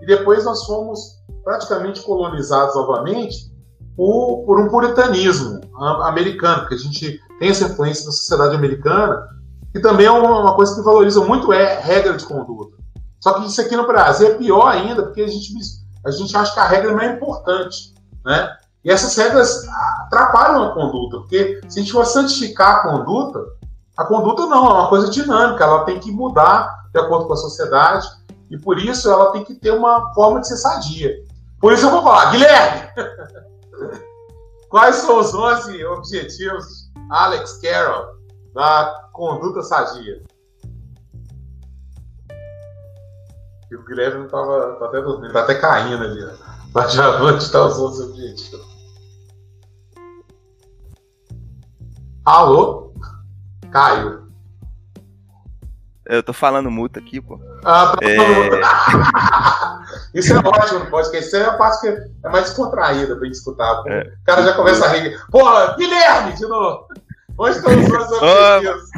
[0.02, 3.50] E depois nós fomos praticamente colonizados novamente
[3.96, 5.60] por, por um puritanismo
[6.02, 9.26] americano, que a gente tem essa influência da sociedade americana,
[9.72, 12.76] que também é uma, coisa que valoriza muito é regra de conduta.
[13.20, 15.52] Só que isso aqui no Brasil é pior ainda, porque a gente,
[16.04, 17.94] a gente acha que a regra não é importante,
[18.24, 18.56] né?
[18.82, 19.66] E essas regras
[20.06, 23.44] atrapalham a conduta, porque se a gente for santificar a conduta,
[24.00, 27.36] a conduta não, é uma coisa dinâmica, ela tem que mudar de acordo com a
[27.36, 28.08] sociedade,
[28.50, 31.14] e por isso ela tem que ter uma forma de ser sadia.
[31.60, 32.88] Por isso eu vou falar, Guilherme,
[34.70, 38.06] quais são os 11 objetivos, Alex Carroll,
[38.54, 40.22] da conduta sadia?
[43.70, 46.26] E o Guilherme não estava tá até dormindo, tá até caindo ali.
[46.72, 48.66] Mas já vou te dar os outros objetivos.
[52.24, 52.89] Alô?
[53.70, 54.30] Caio.
[56.06, 57.38] Eu tô falando multa aqui, pô.
[57.64, 58.16] Ah, tá é...
[60.18, 61.28] Isso é ótimo no podcast.
[61.28, 63.82] Isso é a parte que é mais descontraída pra gente escutar.
[63.86, 64.12] É.
[64.20, 65.16] O cara já começa a rir.
[65.30, 66.88] Porra, Guilherme, de novo.
[67.38, 68.90] Onde estão os outros objetivos?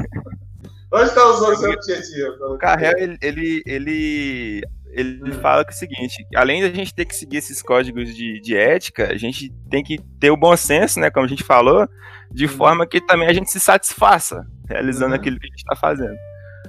[0.93, 2.41] Onde estão os outros objetivos?
[2.41, 4.63] O Carrel, ele, ele, ele,
[4.93, 5.33] ele hum.
[5.41, 8.57] fala que é o seguinte: além da gente ter que seguir esses códigos de, de
[8.57, 11.11] ética, a gente tem que ter o bom senso, né?
[11.11, 11.89] Como a gente falou,
[12.31, 12.49] de hum.
[12.49, 15.21] forma que também a gente se satisfaça realizando uhum.
[15.21, 16.17] aquilo que a gente está fazendo.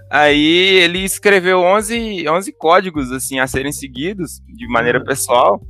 [0.10, 5.06] Aí ele escreveu 11, 11 códigos assim a serem seguidos de maneira uhum.
[5.06, 5.62] pessoal,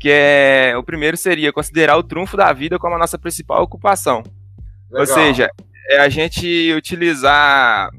[0.00, 4.22] que é o primeiro seria considerar o trunfo da vida como a nossa principal ocupação.
[4.90, 5.00] Legal.
[5.00, 5.50] Ou seja,
[5.90, 7.90] é a gente utilizar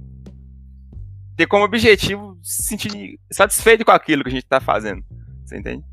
[1.38, 5.04] ter como objetivo se sentir satisfeito com aquilo que a gente está fazendo.
[5.46, 5.84] Você entende?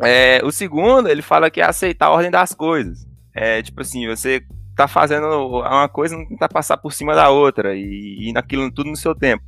[0.00, 3.06] É, o segundo, ele fala que é aceitar a ordem das coisas.
[3.34, 4.42] É tipo assim, você
[4.76, 8.90] tá fazendo uma coisa não tentar passar por cima da outra e, e naquilo tudo
[8.90, 9.42] no seu tempo.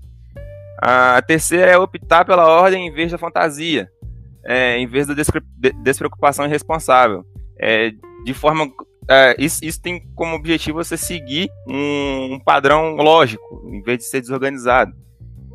[0.82, 3.88] A terceira é optar pela ordem em vez da fantasia,
[4.44, 5.14] é, em vez da
[5.84, 7.24] despreocupação irresponsável.
[7.60, 7.92] É,
[8.24, 8.66] de forma.
[9.12, 14.04] É, isso, isso, tem como objetivo você seguir um, um padrão lógico, em vez de
[14.04, 14.94] ser desorganizado.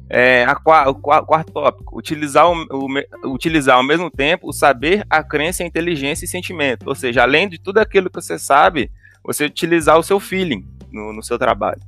[0.09, 5.05] É, a, o, o, quarto tópico, utilizar, o, o, utilizar ao mesmo tempo o saber,
[5.09, 6.85] a crença, a inteligência e sentimento.
[6.85, 8.91] Ou seja, além de tudo aquilo que você sabe,
[9.23, 11.79] você utilizar o seu feeling no, no seu trabalho.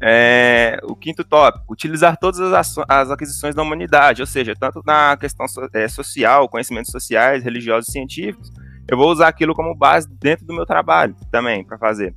[0.00, 5.14] É, o quinto tópico, utilizar todas as, as, aquisições da humanidade, ou seja, tanto na
[5.18, 8.50] questão so, é, social, conhecimentos sociais, religiosos e científicos,
[8.88, 12.14] eu vou usar aquilo como base dentro do meu trabalho também para fazer.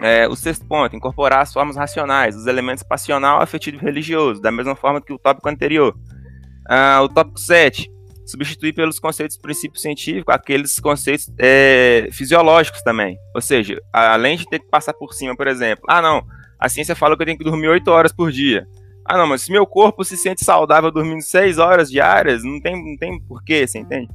[0.00, 4.50] É, o sexto ponto, incorporar as formas racionais, os elementos passional, afetivo e religioso, da
[4.50, 5.96] mesma forma que o tópico anterior.
[6.68, 7.90] Ah, o tópico 7,
[8.26, 13.16] substituir pelos conceitos princípios científicos aqueles conceitos é, fisiológicos também.
[13.34, 16.24] Ou seja, além de ter que passar por cima, por exemplo, ah não,
[16.58, 18.66] a ciência fala que eu tenho que dormir 8 horas por dia.
[19.04, 22.74] Ah não, mas se meu corpo se sente saudável dormindo 6 horas diárias, não tem,
[22.74, 24.08] não tem porquê, você entende?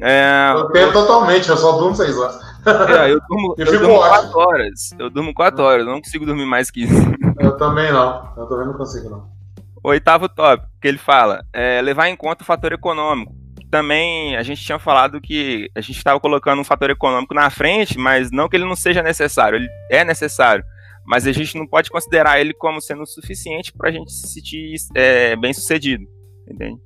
[0.00, 2.40] É, eu tenho totalmente, eu só durmo 6 horas.
[2.66, 4.90] É, eu durmo, eu eu durmo 4 horas.
[4.98, 6.94] Eu durmo 4 horas, eu não consigo dormir mais que isso.
[7.40, 9.30] Eu também não, eu também não consigo não.
[9.82, 13.32] O oitavo tópico que ele fala é levar em conta o fator econômico.
[13.70, 17.96] Também a gente tinha falado que a gente estava colocando um fator econômico na frente,
[17.96, 20.64] mas não que ele não seja necessário, ele é necessário,
[21.06, 24.74] mas a gente não pode considerar ele como sendo suficiente para a gente se sentir
[24.94, 26.04] é, bem sucedido,
[26.50, 26.80] entende?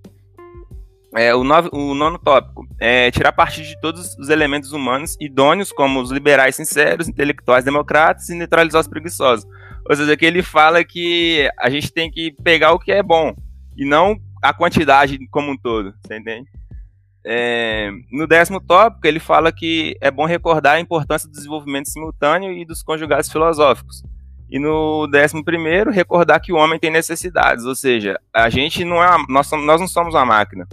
[1.15, 1.43] É, o,
[1.73, 6.57] o nono tópico é tirar partido de todos os elementos humanos idôneos, como os liberais
[6.57, 9.47] sinceros, intelectuais democratas e neutralizar os preguiçosos.
[9.89, 13.35] Ou seja, que ele fala que a gente tem que pegar o que é bom
[13.77, 16.49] e não a quantidade como um todo, você entende?
[17.25, 22.53] É, no décimo tópico, ele fala que é bom recordar a importância do desenvolvimento simultâneo
[22.53, 24.03] e dos conjugados filosóficos.
[24.51, 29.03] E no décimo primeiro, recordar que o homem tem necessidades, ou seja, a gente não
[29.03, 30.67] é, nós, nós não somos uma máquina.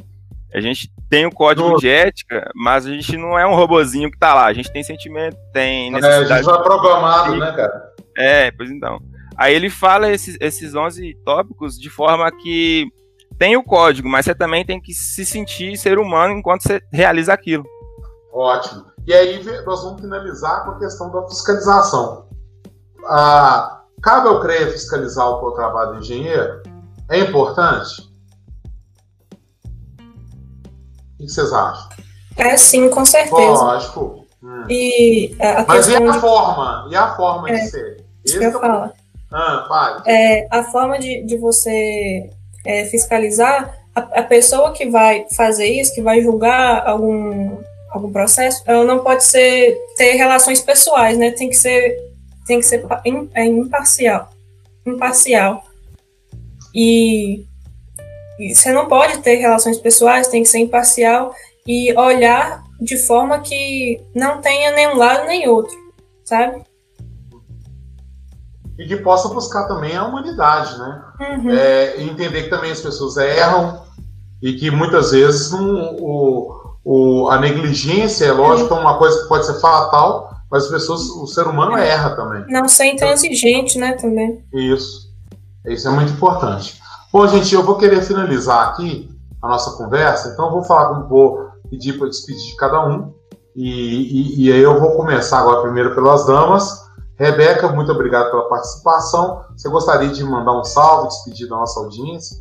[0.54, 4.18] A gente tem o código de ética, mas a gente não é um robozinho que
[4.18, 4.46] tá lá.
[4.46, 6.32] A gente tem sentimento, tem necessidade.
[6.32, 7.94] É, a gente foi programado, né, cara?
[8.18, 9.00] É, pois então.
[9.38, 12.92] Aí ele fala esses, esses 11 tópicos de forma que
[13.38, 17.32] tem o código, mas você também tem que se sentir ser humano enquanto você realiza
[17.32, 17.64] aquilo.
[18.34, 18.86] Ótimo.
[19.08, 22.28] E aí nós vamos finalizar com a questão da fiscalização.
[23.06, 26.62] Ah, cabe ao CREA fiscalizar o trabalho do engenheiro?
[27.10, 28.09] É importante?
[31.20, 31.90] O que vocês acham?
[32.38, 33.36] É sim, com certeza.
[33.36, 34.26] Lógico.
[34.42, 34.66] Hum.
[34.70, 36.88] E a Mas e a forma?
[36.90, 38.06] E a forma é, de ser?
[38.26, 38.92] Que eu é falo.
[39.32, 42.30] Ah, É, a forma de, de você
[42.66, 47.58] é, fiscalizar, a, a, pessoa que vai fazer isso, que vai julgar algum,
[47.92, 51.32] algum processo, ela não pode ser ter relações pessoais, né?
[51.32, 51.96] Tem que ser,
[52.48, 52.86] tem que ser
[53.36, 54.30] é, imparcial.
[54.86, 55.64] Imparcial.
[56.74, 57.46] E
[58.48, 61.34] você não pode ter relações pessoais, tem que ser imparcial
[61.68, 65.76] e olhar de forma que não tenha nenhum lado nem outro,
[66.24, 66.64] sabe?
[68.78, 71.04] E que possa buscar também a humanidade, né?
[71.20, 71.50] Uhum.
[71.52, 73.84] É, entender que também as pessoas erram
[74.42, 79.28] e que muitas vezes não, o, o, a negligência, é lógico, é uma coisa que
[79.28, 82.46] pode ser fatal, mas as pessoas, o ser humano erra também.
[82.48, 84.44] Não ser intransigente, né, também.
[84.54, 85.10] Isso.
[85.66, 86.80] Isso é muito importante.
[87.12, 89.10] Bom, gente, eu vou querer finalizar aqui
[89.42, 93.12] a nossa conversa, então eu vou falar com vou pedir para despedir de cada um.
[93.56, 96.88] E, e, e, aí eu vou começar agora primeiro pelas damas.
[97.18, 99.44] Rebeca, muito obrigado pela participação.
[99.58, 102.38] Você gostaria de mandar um salve, despedir da nossa audiência?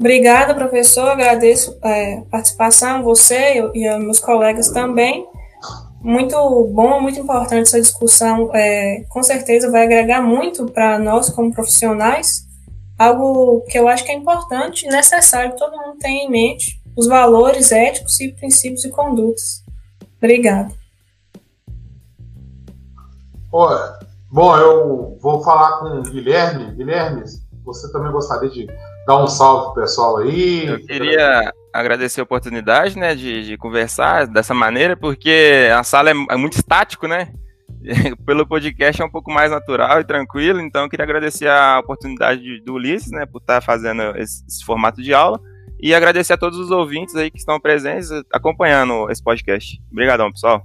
[0.00, 1.10] Obrigada, professor.
[1.10, 5.28] Agradeço é, a participação, você e os meus colegas também.
[6.00, 6.34] Muito
[6.72, 8.50] bom, muito importante essa discussão.
[8.54, 12.50] É, com certeza vai agregar muito para nós como profissionais
[12.98, 16.80] algo que eu acho que é importante e necessário que todo mundo tenha em mente,
[16.96, 19.62] os valores éticos e princípios e condutas.
[20.18, 20.72] Obrigada.
[24.30, 26.74] Bom, eu vou falar com o Guilherme.
[26.74, 27.22] Guilherme,
[27.64, 28.66] você também gostaria de
[29.06, 30.66] dar um salve pro pessoal aí?
[30.66, 36.14] Eu queria agradecer a oportunidade, né, de, de conversar dessa maneira, porque a sala é,
[36.30, 37.32] é muito estático, né?
[38.24, 42.60] pelo podcast é um pouco mais natural e tranquilo, então eu queria agradecer a oportunidade
[42.60, 45.40] do Ulisses, né, por estar fazendo esse, esse, formato de aula
[45.80, 49.82] e agradecer a todos os ouvintes aí que estão presentes acompanhando esse podcast.
[49.90, 50.62] Obrigadão, pessoal.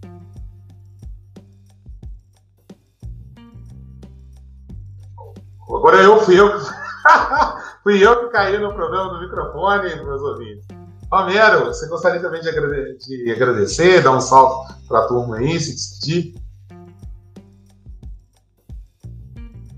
[5.68, 6.50] Agora eu fui eu,
[7.84, 10.66] fui eu que caí no problema do microfone, meus ouvintes.
[11.12, 15.60] Romero, você gostaria também de, agrade de agradecer, dar um salve para a turma aí,
[15.60, 16.47] se despedir?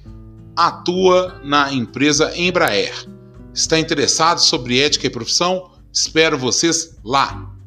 [0.56, 2.94] atua na empresa Embraer.
[3.52, 5.72] Está interessado sobre ética e profissão?
[5.92, 7.59] Espero vocês lá!